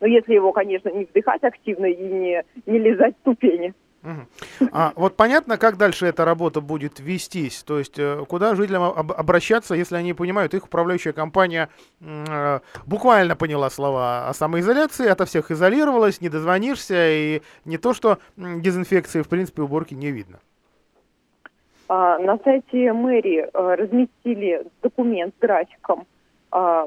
Но 0.00 0.06
если 0.06 0.34
его, 0.34 0.52
конечно, 0.52 0.90
не 0.90 1.06
вдыхать 1.06 1.42
активно 1.42 1.86
и 1.86 1.96
не, 1.96 2.44
не 2.66 2.78
лизать 2.78 3.14
ступени. 3.22 3.72
А, 4.72 4.92
вот 4.96 5.16
понятно, 5.16 5.56
как 5.56 5.76
дальше 5.76 6.06
эта 6.06 6.24
работа 6.24 6.60
будет 6.60 7.00
вестись? 7.00 7.62
То 7.62 7.78
есть 7.78 7.98
э, 7.98 8.24
куда 8.28 8.54
жителям 8.54 8.82
об- 8.82 9.12
обращаться, 9.12 9.74
если 9.74 9.96
они 9.96 10.12
понимают, 10.12 10.54
их 10.54 10.66
управляющая 10.66 11.12
компания 11.12 11.68
э, 12.00 12.60
буквально 12.86 13.36
поняла 13.36 13.70
слова 13.70 14.28
о 14.28 14.34
самоизоляции, 14.34 15.06
ото 15.06 15.24
всех 15.24 15.50
изолировалась, 15.50 16.20
не 16.20 16.28
дозвонишься, 16.28 17.10
и 17.10 17.42
не 17.64 17.78
то, 17.78 17.94
что 17.94 18.18
дезинфекции, 18.36 19.22
в 19.22 19.28
принципе, 19.28 19.62
уборки 19.62 19.94
не 19.94 20.10
видно. 20.10 20.38
А, 21.88 22.18
на 22.18 22.38
сайте 22.38 22.92
мэрии 22.92 23.46
а, 23.52 23.76
разместили 23.76 24.66
документ 24.82 25.34
с 25.36 25.40
графиком, 25.40 26.06
а, 26.50 26.86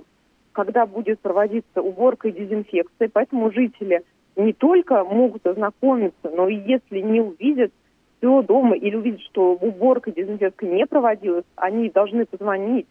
когда 0.51 0.85
будет 0.85 1.19
проводиться 1.19 1.81
уборка 1.81 2.27
и 2.27 2.31
дезинфекция, 2.31 3.09
поэтому 3.11 3.51
жители– 3.51 4.03
не 4.37 4.53
только 4.53 5.03
могут 5.03 5.45
ознакомиться, 5.45 6.29
но 6.29 6.47
и 6.47 6.55
если 6.55 7.01
не 7.01 7.21
увидят 7.21 7.71
все 8.17 8.41
дома 8.43 8.75
или 8.75 8.95
увидят, 8.95 9.21
что 9.21 9.53
уборка 9.53 10.11
дезинфекция 10.11 10.71
не 10.71 10.85
проводилась, 10.85 11.45
они 11.55 11.89
должны 11.89 12.25
позвонить 12.25 12.87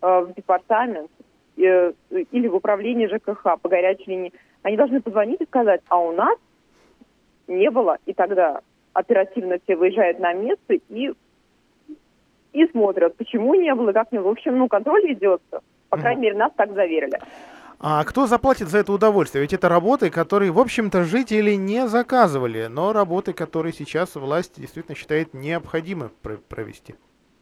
э, 0.00 0.20
в 0.20 0.34
департамент 0.34 1.10
э, 1.56 1.92
или 2.10 2.48
в 2.48 2.54
управление 2.54 3.08
ЖКХ 3.08 3.58
по 3.60 3.68
горячей 3.68 4.04
линии. 4.06 4.32
Они 4.62 4.76
должны 4.76 5.00
позвонить 5.00 5.40
и 5.40 5.46
сказать, 5.46 5.80
а 5.88 5.98
у 5.98 6.12
нас 6.12 6.38
не 7.48 7.70
было, 7.70 7.98
и 8.06 8.14
тогда 8.14 8.60
оперативно 8.92 9.58
все 9.64 9.76
выезжают 9.76 10.18
на 10.20 10.32
место 10.32 10.74
и 10.88 11.12
и 12.52 12.66
смотрят, 12.68 13.16
почему 13.16 13.54
не 13.56 13.74
было, 13.74 13.92
как 13.92 14.12
не 14.12 14.18
было. 14.18 14.28
В 14.28 14.32
общем, 14.32 14.56
ну, 14.56 14.68
контроль 14.68 15.08
ведется. 15.08 15.60
По 15.90 15.96
крайней 15.98 16.22
мере, 16.22 16.36
нас 16.36 16.52
так 16.56 16.72
заверили. 16.72 17.18
А 17.86 18.02
кто 18.04 18.26
заплатит 18.26 18.68
за 18.68 18.78
это 18.78 18.94
удовольствие? 18.94 19.42
Ведь 19.42 19.52
это 19.52 19.68
работы, 19.68 20.08
которые, 20.08 20.50
в 20.50 20.58
общем-то, 20.58 21.04
жители 21.04 21.50
не 21.50 21.86
заказывали, 21.86 22.66
но 22.70 22.94
работы, 22.94 23.34
которые 23.34 23.74
сейчас 23.74 24.16
власть 24.16 24.58
действительно 24.58 24.96
считает 24.96 25.34
необходимо 25.34 26.10
провести. 26.48 26.94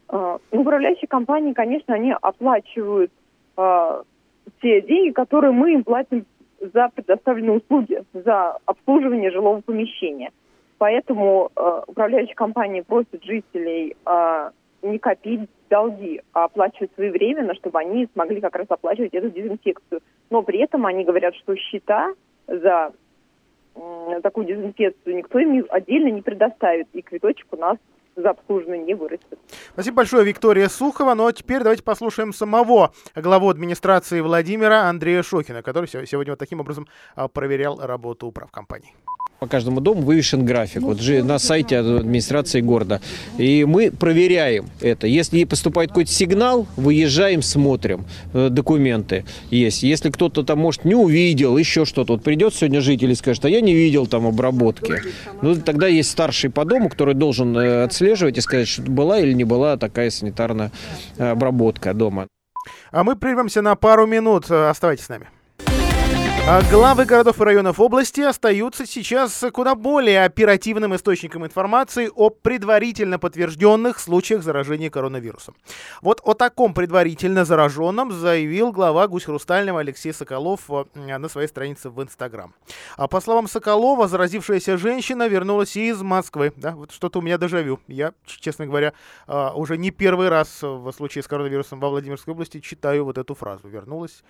А, 0.08 0.38
управляющие 0.50 1.06
компании, 1.06 1.52
конечно, 1.52 1.94
они 1.94 2.12
оплачивают 2.20 3.12
а, 3.56 4.02
те 4.60 4.80
деньги, 4.80 5.12
которые 5.12 5.52
мы 5.52 5.74
им 5.74 5.84
платим 5.84 6.26
за 6.58 6.88
предоставленные 6.92 7.58
услуги, 7.58 8.02
за 8.12 8.58
обслуживание 8.66 9.30
жилого 9.30 9.60
помещения. 9.60 10.32
Поэтому 10.78 11.52
э, 11.54 11.82
управляющие 11.86 12.34
компании 12.34 12.80
просят 12.80 13.22
жителей 13.22 13.94
э, 14.04 14.50
не 14.82 14.98
копить 14.98 15.48
долги, 15.70 16.20
а 16.32 16.44
оплачивать 16.44 16.90
своевременно, 16.94 17.54
чтобы 17.54 17.78
они 17.78 18.08
смогли 18.12 18.40
как 18.40 18.56
раз 18.56 18.66
оплачивать 18.68 19.14
эту 19.14 19.30
дезинфекцию. 19.30 20.00
Но 20.30 20.42
при 20.42 20.58
этом 20.60 20.84
они 20.86 21.04
говорят, 21.04 21.34
что 21.36 21.56
счета 21.56 22.12
за 22.46 22.92
такую 24.22 24.46
дезинфекцию, 24.46 25.16
никто 25.16 25.38
им 25.38 25.64
отдельно 25.70 26.08
не 26.08 26.20
предоставит. 26.20 26.88
И 26.92 27.02
квиточек 27.02 27.46
у 27.52 27.56
нас 27.56 27.78
за 28.16 28.30
обслуживание 28.30 28.84
не 28.84 28.94
вырастет. 28.94 29.38
Спасибо 29.72 29.98
большое, 29.98 30.24
Виктория 30.24 30.68
Сухова. 30.68 31.14
Ну 31.14 31.26
а 31.26 31.32
теперь 31.32 31.62
давайте 31.62 31.82
послушаем 31.82 32.32
самого 32.32 32.92
главу 33.14 33.48
администрации 33.48 34.20
Владимира 34.20 34.88
Андрея 34.88 35.22
Шохина, 35.22 35.62
который 35.62 35.88
сегодня 35.88 36.32
вот 36.32 36.38
таким 36.38 36.60
образом 36.60 36.86
а, 37.14 37.28
проверял 37.28 37.78
работу 37.80 38.26
управкомпании. 38.26 38.94
По 39.42 39.48
каждому 39.48 39.80
дому 39.80 40.02
вывешен 40.02 40.44
график 40.44 40.82
вот 40.82 41.00
же 41.00 41.24
на 41.24 41.40
сайте 41.40 41.78
администрации 41.78 42.60
города. 42.60 43.00
И 43.38 43.64
мы 43.64 43.90
проверяем 43.90 44.66
это. 44.80 45.08
Если 45.08 45.42
поступает 45.42 45.88
какой-то 45.88 46.12
сигнал, 46.12 46.68
выезжаем, 46.76 47.42
смотрим. 47.42 48.04
Э, 48.34 48.50
документы 48.50 49.24
есть. 49.50 49.82
Если 49.82 50.10
кто-то 50.10 50.44
там, 50.44 50.60
может, 50.60 50.84
не 50.84 50.94
увидел, 50.94 51.56
еще 51.56 51.84
что-то. 51.84 52.12
Вот 52.12 52.22
придет 52.22 52.54
сегодня 52.54 52.80
житель 52.80 53.10
и 53.10 53.16
скажет, 53.16 53.44
а 53.44 53.48
я 53.48 53.60
не 53.60 53.74
видел 53.74 54.06
там 54.06 54.28
обработки. 54.28 55.02
Ну, 55.42 55.56
тогда 55.56 55.88
есть 55.88 56.12
старший 56.12 56.48
по 56.48 56.64
дому, 56.64 56.88
который 56.88 57.14
должен 57.14 57.58
э, 57.58 57.82
отслеживать 57.82 58.38
и 58.38 58.40
сказать, 58.40 58.68
что 58.68 58.82
была 58.82 59.18
или 59.18 59.32
не 59.32 59.42
была 59.42 59.76
такая 59.76 60.10
санитарная 60.10 60.70
э, 61.18 61.30
обработка 61.30 61.94
дома. 61.94 62.28
А 62.92 63.02
мы 63.02 63.16
прервемся 63.16 63.60
на 63.60 63.74
пару 63.74 64.06
минут. 64.06 64.48
Оставайтесь 64.48 65.06
с 65.06 65.08
нами. 65.08 65.26
А 66.44 66.60
главы 66.72 67.04
городов 67.04 67.40
и 67.40 67.44
районов 67.44 67.78
области 67.78 68.20
остаются 68.20 68.84
сейчас 68.84 69.44
куда 69.52 69.76
более 69.76 70.24
оперативным 70.24 70.94
источником 70.96 71.46
информации 71.46 72.10
о 72.12 72.30
предварительно 72.30 73.20
подтвержденных 73.20 74.00
случаях 74.00 74.42
заражения 74.42 74.90
коронавирусом. 74.90 75.54
Вот 76.00 76.20
о 76.24 76.34
таком 76.34 76.74
предварительно 76.74 77.44
зараженном 77.44 78.10
заявил 78.10 78.72
глава 78.72 79.06
Гусь 79.06 79.24
Хрустального 79.24 79.78
Алексей 79.78 80.12
Соколов 80.12 80.68
э, 80.68 81.16
на 81.16 81.28
своей 81.28 81.46
странице 81.46 81.90
в 81.90 82.02
Инстаграм. 82.02 82.52
А 82.96 83.06
по 83.06 83.20
словам 83.20 83.46
Соколова, 83.46 84.08
заразившаяся 84.08 84.76
женщина 84.76 85.28
вернулась 85.28 85.76
из 85.76 86.02
Москвы. 86.02 86.52
Да, 86.56 86.72
вот 86.72 86.90
что-то 86.90 87.20
у 87.20 87.22
меня 87.22 87.38
дежавю. 87.38 87.78
Я, 87.86 88.14
честно 88.26 88.66
говоря, 88.66 88.94
э, 89.28 89.50
уже 89.54 89.78
не 89.78 89.92
первый 89.92 90.28
раз 90.28 90.60
в 90.60 90.90
случае 90.90 91.22
с 91.22 91.28
коронавирусом 91.28 91.78
во 91.78 91.88
Владимирской 91.88 92.34
области 92.34 92.58
читаю 92.58 93.04
вот 93.04 93.16
эту 93.16 93.36
фразу. 93.36 93.68
Вернулась 93.68 94.24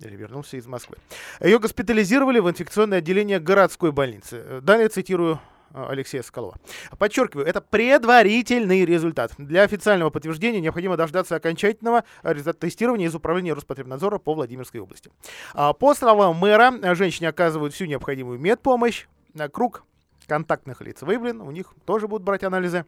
или 0.00 0.14
вернулся 0.14 0.56
из 0.56 0.66
Москвы. 0.68 0.96
Ее 1.40 1.55
ее 1.56 1.60
госпитализировали 1.60 2.38
в 2.38 2.48
инфекционное 2.48 2.98
отделение 2.98 3.40
городской 3.40 3.90
больницы. 3.90 4.60
Далее 4.62 4.88
цитирую 4.88 5.40
э, 5.72 5.86
Алексея 5.88 6.22
Соколова. 6.22 6.56
Подчеркиваю, 6.98 7.46
это 7.46 7.60
предварительный 7.60 8.84
результат. 8.84 9.32
Для 9.38 9.62
официального 9.62 10.10
подтверждения 10.10 10.60
необходимо 10.60 10.96
дождаться 10.96 11.34
окончательного 11.36 12.04
результата 12.22 12.58
тестирования 12.58 13.06
из 13.06 13.14
Управления 13.14 13.54
Роспотребнадзора 13.54 14.18
по 14.18 14.34
Владимирской 14.34 14.80
области. 14.80 15.10
А, 15.54 15.72
по 15.72 15.94
словам 15.94 16.36
мэра, 16.36 16.94
женщине 16.94 17.28
оказывают 17.28 17.74
всю 17.74 17.86
необходимую 17.86 18.38
медпомощь. 18.38 19.06
Круг 19.52 19.84
контактных 20.26 20.80
лиц 20.80 21.02
выявлен, 21.02 21.40
у 21.40 21.50
них 21.50 21.74
тоже 21.84 22.08
будут 22.08 22.24
брать 22.24 22.42
анализы. 22.42 22.84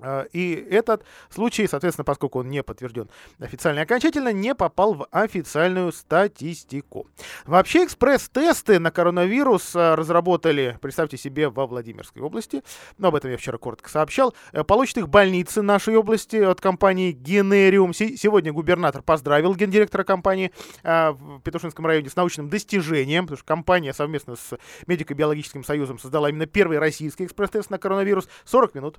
А, 0.00 0.22
и 0.32 0.54
этот 0.70 1.04
случай, 1.30 1.66
соответственно, 1.66 2.04
поскольку 2.04 2.40
он 2.40 2.48
не 2.48 2.62
подтвержден 2.62 3.08
официально 3.38 3.80
и 3.80 3.82
окончательно, 3.82 4.32
не 4.32 4.54
попал 4.54 4.94
в 4.94 5.06
официальную 5.10 5.92
статистику. 5.92 7.06
Вообще 7.46 7.84
экспресс-тесты 7.84 8.78
на 8.78 8.90
коронавирус 8.90 9.74
а, 9.76 9.96
разработали, 9.96 10.78
представьте 10.80 11.16
себе, 11.16 11.48
во 11.48 11.66
Владимирской 11.66 12.22
области. 12.22 12.62
Но 12.98 13.08
об 13.08 13.14
этом 13.14 13.30
я 13.30 13.36
вчера 13.36 13.58
коротко 13.58 13.88
сообщал. 13.88 14.34
Э, 14.52 14.64
получат 14.64 14.98
их 14.98 15.08
больницы 15.08 15.62
нашей 15.62 15.96
области 15.96 16.36
от 16.36 16.60
компании 16.60 17.12
Генериум. 17.12 17.94
Сегодня 17.94 18.52
губернатор 18.52 19.02
поздравил 19.02 19.54
гендиректора 19.54 20.04
компании 20.04 20.52
а, 20.82 21.12
в 21.12 21.40
Петушинском 21.40 21.86
районе 21.86 22.10
с 22.10 22.16
научным 22.16 22.48
достижением, 22.48 23.24
потому 23.24 23.38
что 23.38 23.46
компания 23.46 23.92
совместно 23.92 24.36
с 24.36 24.58
Медико-биологическим 24.86 25.64
союзом 25.64 25.98
создала 25.98 26.28
именно 26.28 26.46
первый 26.46 26.78
российский 26.78 27.24
экспресс-тест 27.24 27.70
на 27.70 27.78
коронавирус. 27.78 28.28
40 28.44 28.74
минут. 28.74 28.98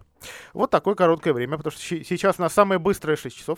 Вот 0.53 0.71
так 0.71 0.85
такое 0.86 0.93
короткое 0.93 1.34
время, 1.34 1.58
потому 1.58 1.71
что 1.71 1.82
сейчас 1.82 2.36
у 2.38 2.43
нас 2.43 2.54
самое 2.54 2.80
быстрое 2.80 3.15
6 3.15 3.36
часов. 3.36 3.58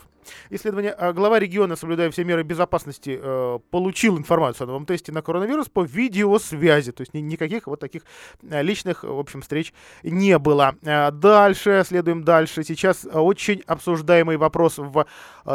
Исследование. 0.50 0.92
А, 0.92 1.12
глава 1.12 1.40
региона, 1.40 1.76
соблюдая 1.76 2.10
все 2.10 2.24
меры 2.24 2.44
безопасности, 2.44 3.20
э, 3.22 3.60
получил 3.70 4.18
информацию 4.18 4.64
о 4.64 4.68
новом 4.68 4.86
тесте 4.86 5.12
на 5.12 5.22
коронавирус 5.22 5.68
по 5.68 5.84
видеосвязи. 5.84 6.94
То 6.94 7.02
есть 7.02 7.14
ни, 7.14 7.20
никаких 7.20 7.68
вот 7.68 7.82
таких 7.82 8.04
э, 8.44 8.64
личных, 8.64 9.04
в 9.04 9.20
общем, 9.20 9.42
встреч 9.42 9.74
не 10.04 10.40
было. 10.40 10.76
Э, 10.84 11.12
дальше, 11.12 11.84
следуем 11.86 12.24
дальше. 12.24 12.64
Сейчас 12.64 13.06
очень 13.06 13.62
обсуждаемый 13.68 14.38
вопрос 14.38 14.78
в 14.78 15.06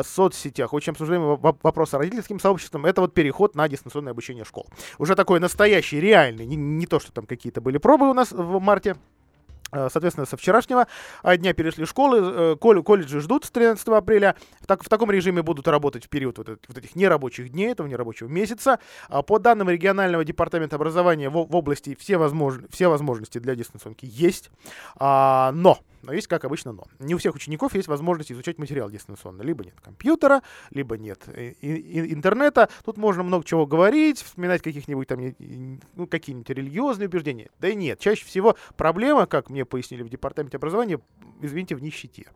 соцсетях, 0.04 0.74
очень 0.74 0.90
обсуждаемый 0.90 1.38
вопрос 1.38 1.90
с 1.90 1.94
родительским 1.94 2.38
сообществом, 2.38 2.85
это 2.85 3.00
вот 3.00 3.14
переход 3.14 3.54
на 3.54 3.66
дистанционное 3.68 4.12
обучение 4.12 4.44
школ. 4.44 4.66
Уже 4.98 5.14
такой 5.14 5.40
настоящий, 5.40 6.00
реальный, 6.00 6.44
не, 6.44 6.87
то, 6.87 7.00
что 7.00 7.12
там 7.12 7.24
какие-то 7.24 7.62
были 7.62 7.78
пробы 7.78 8.11
у 8.11 8.14
нас 8.14 8.32
в 8.32 8.61
марте 8.61 8.96
соответственно, 9.72 10.26
со 10.26 10.37
вчерашнего 10.37 10.87
э, 11.22 11.37
дня 11.37 11.54
перешли 11.54 11.85
школы, 11.85 12.54
э, 12.54 12.56
колледжи 12.56 13.20
ждут 13.20 13.44
с 13.44 13.50
13 13.50 13.88
апреля. 13.88 14.37
Так, 14.66 14.85
в 14.85 14.88
таком 14.88 15.11
режиме 15.11 15.42
будут 15.42 15.68
работать 15.68 16.04
в 16.04 16.08
период 16.08 16.38
вот, 16.38 16.48
вот 16.48 16.78
этих 16.78 16.94
нерабочих 16.94 17.50
дней, 17.50 17.72
этого 17.72 17.87
нерабочего 17.87 18.28
месяца. 18.28 18.78
А 19.08 19.22
по 19.22 19.38
данным 19.38 19.70
регионального 19.70 20.24
департамента 20.24 20.76
образования 20.76 21.30
в, 21.30 21.46
в 21.46 21.56
области 21.56 21.96
все, 21.98 22.18
возмож, 22.18 22.56
все 22.70 22.88
возможности 22.88 23.38
для 23.38 23.54
дистанционки 23.54 24.06
есть. 24.11 24.50
А, 24.96 25.52
но 25.52 25.78
но 26.02 26.12
есть, 26.12 26.26
как 26.26 26.44
обычно, 26.44 26.72
но. 26.72 26.84
Не 26.98 27.14
у 27.14 27.18
всех 27.18 27.34
учеников 27.34 27.74
есть 27.74 27.88
возможность 27.88 28.30
изучать 28.32 28.58
материал 28.58 28.90
дистанционно. 28.90 29.42
Либо 29.42 29.64
нет 29.64 29.80
компьютера, 29.80 30.42
либо 30.70 30.98
нет 30.98 31.22
интернета. 31.28 32.68
Тут 32.84 32.96
можно 32.96 33.22
много 33.22 33.44
чего 33.44 33.66
говорить, 33.66 34.20
вспоминать 34.22 34.62
каких-нибудь 34.62 35.08
там, 35.08 35.34
ну, 35.94 36.06
какие-нибудь 36.06 36.50
религиозные 36.50 37.08
убеждения. 37.08 37.50
Да 37.60 37.68
и 37.68 37.74
нет. 37.74 38.00
Чаще 38.00 38.24
всего 38.24 38.56
проблема, 38.76 39.26
как 39.26 39.50
мне 39.50 39.64
пояснили 39.64 40.02
в 40.02 40.08
департаменте 40.08 40.56
образования, 40.56 41.00
извините, 41.40 41.76
в 41.76 41.82
нищете. 41.82 42.26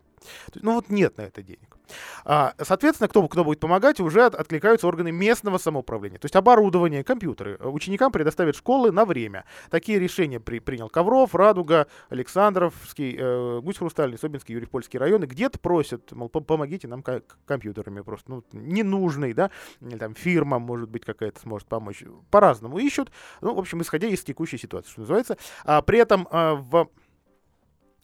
Ну 0.55 0.75
вот 0.75 0.91
нет 0.91 1.17
на 1.19 1.23
это 1.23 1.43
денег. 1.43 1.77
А, 2.25 2.55
соответственно, 2.61 3.09
кто, 3.09 3.27
кто 3.29 3.45
будет 3.45 3.61
помогать, 3.61 4.01
уже 4.01 4.25
от, 4.25 4.35
откликаются 4.35 4.87
органы 4.87 5.13
местного 5.13 5.59
самоуправления. 5.59 6.19
То 6.19 6.27
есть 6.27 6.37
оборудование, 6.37 7.05
компьютеры 7.05 7.57
ученикам 7.59 8.13
предоставят 8.13 8.57
школы 8.57 8.91
на 8.91 9.05
время. 9.05 9.45
Такие 9.71 9.99
решения 9.99 10.41
при, 10.41 10.59
принял 10.59 10.89
Ковров, 10.89 11.35
Радуга, 11.35 11.87
Александровский, 12.09 13.17
э, 13.19 13.61
Гусь 13.61 13.79
Хрустальный, 13.79 14.19
Собинский, 14.19 14.55
Юрий 14.55 14.67
Польский 14.67 14.99
районы. 14.99 15.25
Где-то 15.25 15.59
просят, 15.59 16.13
мол, 16.13 16.29
помогите 16.29 16.89
нам 16.89 17.05
компьютерами 17.45 18.01
просто. 18.01 18.31
Ну, 18.31 18.45
ненужный, 18.53 19.33
да, 19.33 19.51
или 19.81 19.99
там 19.99 20.15
фирма, 20.15 20.59
может 20.59 20.89
быть, 20.89 21.05
какая-то 21.05 21.41
сможет 21.41 21.69
помочь. 21.69 22.03
По-разному 22.31 22.79
ищут. 22.79 23.11
Ну, 23.41 23.55
в 23.55 23.59
общем, 23.59 23.81
исходя 23.83 24.09
из 24.09 24.23
текущей 24.23 24.59
ситуации, 24.59 24.91
что 24.91 25.01
называется. 25.01 25.37
А, 25.65 25.83
при 25.83 25.99
этом 25.99 26.27
а, 26.31 26.55
в 26.55 26.89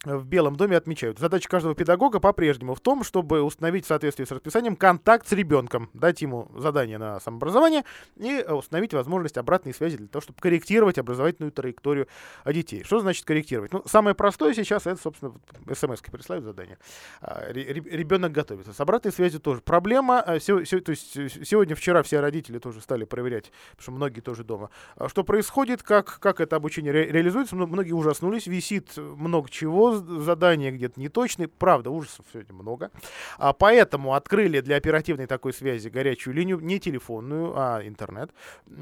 в 0.04 0.24
Белом 0.26 0.56
доме 0.56 0.76
отмечают. 0.76 1.18
Задача 1.18 1.48
каждого 1.48 1.74
педагога 1.74 2.20
по-прежнему 2.20 2.74
в 2.74 2.80
том, 2.80 3.04
чтобы 3.04 3.42
установить 3.42 3.84
в 3.84 3.88
соответствии 3.88 4.24
с 4.24 4.30
расписанием 4.30 4.76
контакт 4.76 5.28
с 5.28 5.32
ребенком, 5.32 5.90
дать 5.94 6.22
ему 6.22 6.50
задание 6.56 6.98
на 6.98 7.20
самообразование 7.20 7.84
и 8.16 8.44
э, 8.46 8.52
установить 8.52 8.94
возможность 8.94 9.38
обратной 9.38 9.72
связи 9.72 9.96
для 9.96 10.08
того, 10.08 10.22
чтобы 10.22 10.40
корректировать 10.40 10.98
образовательную 10.98 11.52
траекторию 11.52 12.08
детей. 12.46 12.82
Что 12.84 13.00
значит 13.00 13.24
корректировать? 13.24 13.72
Ну, 13.72 13.82
самое 13.86 14.14
простое 14.14 14.54
сейчас 14.54 14.86
это, 14.86 15.00
собственно, 15.00 15.34
смс 15.72 16.00
присылают 16.00 16.44
задание. 16.44 16.78
А, 17.20 17.50
ребенок 17.52 18.32
готовится. 18.32 18.72
С 18.72 18.80
обратной 18.80 19.12
связью 19.12 19.40
тоже 19.40 19.60
проблема. 19.60 20.20
А, 20.20 20.38
то 20.40 20.58
есть 20.58 21.12
сегодня, 21.12 21.76
вчера 21.76 22.02
все 22.02 22.20
родители 22.20 22.58
тоже 22.58 22.80
стали 22.80 23.04
проверять, 23.04 23.52
потому 23.70 23.82
что 23.82 23.92
многие 23.92 24.20
тоже 24.20 24.44
дома. 24.44 24.70
А 24.96 25.08
что 25.08 25.22
происходит, 25.24 25.82
как, 25.82 26.18
как 26.18 26.40
это 26.40 26.56
обучение 26.56 26.92
ре 26.92 27.10
реализуется, 27.12 27.54
многие 27.54 27.92
ужаснулись, 27.92 28.46
висит 28.46 28.96
много 28.96 29.48
чего, 29.48 29.91
задания 29.96 30.70
где-то 30.70 31.00
неточные. 31.00 31.48
Правда, 31.48 31.90
ужасов 31.90 32.26
сегодня 32.32 32.54
много. 32.54 32.90
А 33.38 33.52
поэтому 33.52 34.14
открыли 34.14 34.60
для 34.60 34.76
оперативной 34.76 35.26
такой 35.26 35.52
связи 35.52 35.88
горячую 35.88 36.34
линию, 36.34 36.58
не 36.60 36.78
телефонную, 36.78 37.52
а 37.56 37.80
интернет. 37.82 38.30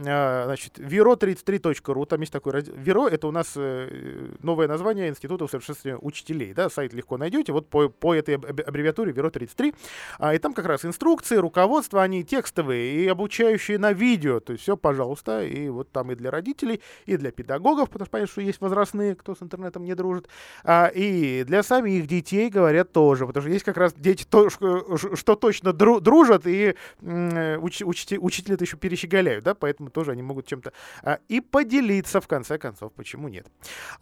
А, 0.06 0.44
значит, 0.46 0.78
viro33.ru, 0.78 2.06
там 2.06 2.20
есть 2.20 2.32
такой 2.32 2.52
раздел. 2.52 2.74
Viro— 2.74 3.08
это 3.10 3.26
у 3.26 3.30
нас 3.30 3.52
э, 3.56 4.34
новое 4.42 4.68
название 4.68 5.08
Института 5.08 5.44
усовершенствования 5.44 5.98
учителей. 6.00 6.52
Да? 6.54 6.70
Сайт 6.70 6.92
легко 6.92 7.16
найдете. 7.16 7.52
Вот 7.52 7.68
по, 7.68 7.88
по 7.88 8.14
этой 8.14 8.36
аббревиатуре 8.36 9.12
Viro33. 9.12 9.74
А, 10.18 10.34
и 10.34 10.38
там 10.38 10.54
как 10.54 10.66
раз 10.66 10.84
инструкции, 10.84 11.36
руководства, 11.36 12.02
они 12.02 12.24
текстовые 12.24 13.04
и 13.04 13.08
обучающие 13.08 13.78
на 13.78 13.92
видео. 13.92 14.40
То 14.40 14.52
есть 14.52 14.62
все, 14.62 14.76
пожалуйста. 14.76 15.44
И 15.44 15.68
вот 15.68 15.90
там 15.90 16.10
и 16.12 16.14
для 16.14 16.30
родителей, 16.30 16.80
и 17.06 17.16
для 17.16 17.30
педагогов, 17.30 17.90
потому 17.90 18.06
что 18.06 18.12
понятно, 18.12 18.32
что 18.32 18.40
есть 18.40 18.60
возрастные, 18.60 19.14
кто 19.14 19.34
с 19.34 19.42
интернетом 19.42 19.84
не 19.84 19.94
дружит. 19.94 20.28
А, 20.64 20.90
и 21.00 21.44
для 21.44 21.62
самих 21.62 22.06
детей 22.06 22.50
говорят 22.50 22.92
тоже, 22.92 23.26
потому 23.26 23.42
что 23.42 23.50
есть 23.50 23.64
как 23.64 23.78
раз 23.78 23.94
дети, 23.94 24.26
то, 24.28 24.50
что, 24.50 25.34
точно 25.34 25.72
дружат, 25.72 26.46
и 26.46 26.74
уч, 27.00 27.80
учти, 27.80 28.18
учителя 28.18 28.56
это 28.56 28.64
еще 28.64 28.76
перещеголяют, 28.76 29.42
да, 29.44 29.54
поэтому 29.54 29.88
тоже 29.88 30.12
они 30.12 30.22
могут 30.22 30.46
чем-то 30.46 30.74
а, 31.02 31.18
и 31.28 31.40
поделиться, 31.40 32.20
в 32.20 32.28
конце 32.28 32.58
концов, 32.58 32.92
почему 32.92 33.28
нет. 33.28 33.46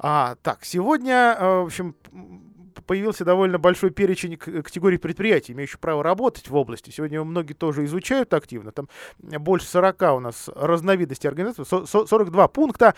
А, 0.00 0.34
так, 0.42 0.64
сегодня, 0.64 1.36
а, 1.38 1.62
в 1.62 1.66
общем, 1.66 1.94
появился 2.86 3.24
довольно 3.24 3.58
большой 3.58 3.90
перечень 3.90 4.36
категорий 4.36 4.98
предприятий, 4.98 5.52
имеющих 5.52 5.80
право 5.80 6.02
работать 6.02 6.48
в 6.48 6.56
области. 6.56 6.90
Сегодня 6.90 7.22
многие 7.24 7.54
тоже 7.54 7.84
изучают 7.84 8.34
активно. 8.34 8.72
Там 8.72 8.88
больше 9.18 9.66
40 9.66 10.02
у 10.16 10.20
нас 10.20 10.48
разновидностей 10.54 11.28
организаций, 11.28 11.64
42 11.86 12.48
пункта. 12.48 12.94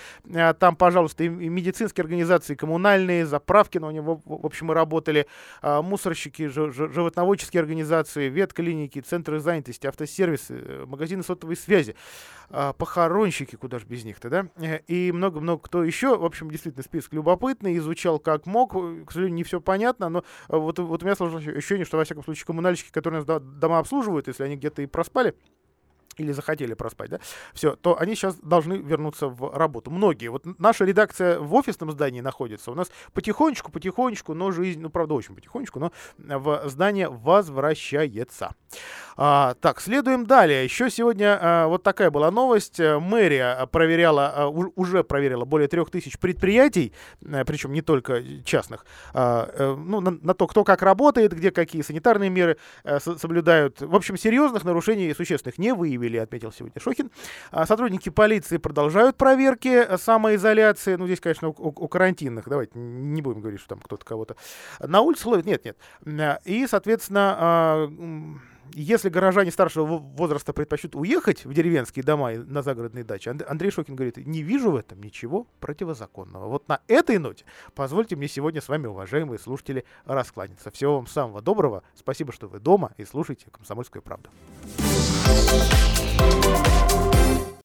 Там, 0.58 0.76
пожалуйста, 0.76 1.24
и 1.24 1.28
медицинские 1.28 2.02
организации, 2.02 2.54
и 2.54 2.56
коммунальные, 2.56 3.26
заправки 3.26 3.78
на 3.78 3.90
него, 3.90 4.20
в 4.24 4.46
общем, 4.46 4.66
мы 4.66 4.74
работали, 4.74 5.26
мусорщики, 5.62 6.46
животноводческие 6.48 7.60
организации, 7.60 8.28
ветклиники, 8.28 9.00
центры 9.00 9.40
занятости, 9.40 9.86
автосервисы, 9.86 10.54
э, 10.54 10.84
магазины 10.86 11.22
сотовой 11.22 11.56
связи, 11.56 11.94
похоронщики, 12.78 13.54
куда 13.56 13.78
же 13.78 13.86
без 13.86 14.04
них-то, 14.04 14.28
да, 14.28 14.46
э, 14.56 14.80
и 14.88 15.12
много-много 15.12 15.62
кто 15.62 15.84
еще. 15.84 16.16
В 16.16 16.24
общем, 16.24 16.50
действительно, 16.50 16.82
список 16.82 17.12
любопытный, 17.12 17.76
изучал 17.78 18.18
как 18.18 18.46
мог. 18.46 18.72
К 18.72 19.12
сожалению, 19.12 19.36
не 19.36 19.44
все 19.44 19.60
понятно, 19.70 20.08
но 20.08 20.24
э, 20.48 20.56
вот, 20.56 20.80
вот 20.80 21.00
у 21.00 21.06
меня 21.06 21.14
сложилось 21.14 21.46
ощущение, 21.46 21.84
что, 21.84 21.96
во 21.96 22.02
всяком 22.04 22.24
случае, 22.24 22.44
коммунальщики, 22.44 22.90
которые 22.90 23.24
нас 23.24 23.40
дома 23.40 23.78
обслуживают, 23.78 24.26
если 24.26 24.42
они 24.42 24.56
где-то 24.56 24.82
и 24.82 24.86
проспали, 24.86 25.36
или 26.20 26.32
захотели 26.32 26.74
проспать, 26.74 27.10
да, 27.10 27.20
все, 27.54 27.76
то 27.76 27.98
они 27.98 28.14
сейчас 28.14 28.36
должны 28.36 28.74
вернуться 28.74 29.28
в 29.28 29.56
работу. 29.56 29.90
Многие. 29.90 30.28
Вот 30.28 30.44
наша 30.58 30.84
редакция 30.84 31.38
в 31.38 31.54
офисном 31.54 31.90
здании 31.90 32.20
находится. 32.20 32.70
У 32.70 32.74
нас 32.74 32.90
потихонечку, 33.12 33.72
потихонечку, 33.72 34.34
но 34.34 34.50
жизнь, 34.52 34.80
ну, 34.80 34.90
правда, 34.90 35.14
очень 35.14 35.34
потихонечку, 35.34 35.78
но 35.78 35.92
в 36.18 36.68
здание 36.68 37.08
возвращается. 37.08 38.54
А, 39.16 39.54
так, 39.60 39.80
следуем 39.80 40.26
далее. 40.26 40.64
Еще 40.64 40.90
сегодня 40.90 41.38
а, 41.40 41.66
вот 41.66 41.82
такая 41.82 42.10
была 42.10 42.30
новость. 42.30 42.78
Мэрия 42.78 43.66
проверяла, 43.66 44.32
а, 44.34 44.48
уже 44.48 45.04
проверила 45.04 45.44
более 45.44 45.68
трех 45.68 45.90
тысяч 45.90 46.18
предприятий, 46.18 46.92
а, 47.24 47.44
причем 47.44 47.72
не 47.72 47.82
только 47.82 48.22
частных, 48.44 48.84
а, 49.12 49.50
а, 49.52 49.76
ну, 49.76 50.00
на, 50.00 50.10
на 50.10 50.34
то, 50.34 50.46
кто 50.46 50.64
как 50.64 50.82
работает, 50.82 51.32
где 51.32 51.50
какие 51.50 51.82
санитарные 51.82 52.30
меры 52.30 52.56
а, 52.84 52.98
соблюдают. 53.00 53.80
В 53.80 53.94
общем, 53.94 54.16
серьезных 54.16 54.64
нарушений 54.64 55.12
существенных 55.14 55.58
не 55.58 55.74
выявили 55.74 56.09
провели, 56.10 56.18
отметил 56.18 56.52
сегодня 56.52 56.80
Шохин. 56.80 57.10
А 57.50 57.66
сотрудники 57.66 58.08
полиции 58.08 58.56
продолжают 58.58 59.16
проверки 59.16 59.96
самоизоляции. 59.96 60.96
Ну, 60.96 61.06
здесь, 61.06 61.20
конечно, 61.20 61.48
у, 61.48 61.54
у 61.56 61.88
карантинных. 61.88 62.48
Давайте 62.48 62.72
не 62.78 63.22
будем 63.22 63.40
говорить, 63.40 63.60
что 63.60 63.70
там 63.70 63.80
кто-то 63.80 64.04
кого-то 64.04 64.36
на 64.80 65.00
улице 65.00 65.28
ловит. 65.28 65.46
Нет, 65.46 65.64
нет. 65.64 66.40
И, 66.44 66.66
соответственно, 66.66 67.36
а, 67.38 67.88
если 68.74 69.08
горожане 69.08 69.50
старшего 69.50 69.98
возраста 69.98 70.52
предпочтут 70.52 70.94
уехать 70.94 71.44
в 71.44 71.52
деревенские 71.52 72.04
дома 72.04 72.32
и 72.32 72.38
на 72.38 72.62
загородные 72.62 73.04
дачи, 73.04 73.28
Андрей 73.28 73.70
Шокин 73.70 73.96
говорит, 73.96 74.16
не 74.16 74.42
вижу 74.42 74.70
в 74.70 74.76
этом 74.76 75.02
ничего 75.02 75.46
противозаконного. 75.60 76.48
Вот 76.48 76.68
на 76.68 76.80
этой 76.88 77.18
ноте 77.18 77.44
позвольте 77.74 78.16
мне 78.16 78.28
сегодня 78.28 78.60
с 78.60 78.68
вами, 78.68 78.86
уважаемые 78.86 79.38
слушатели, 79.38 79.84
раскланяться. 80.04 80.70
Всего 80.70 80.96
вам 80.96 81.06
самого 81.06 81.42
доброго. 81.42 81.82
Спасибо, 81.94 82.32
что 82.32 82.48
вы 82.48 82.60
дома 82.60 82.92
и 82.96 83.04
слушаете 83.04 83.46
«Комсомольскую 83.50 84.02
правду». 84.02 84.30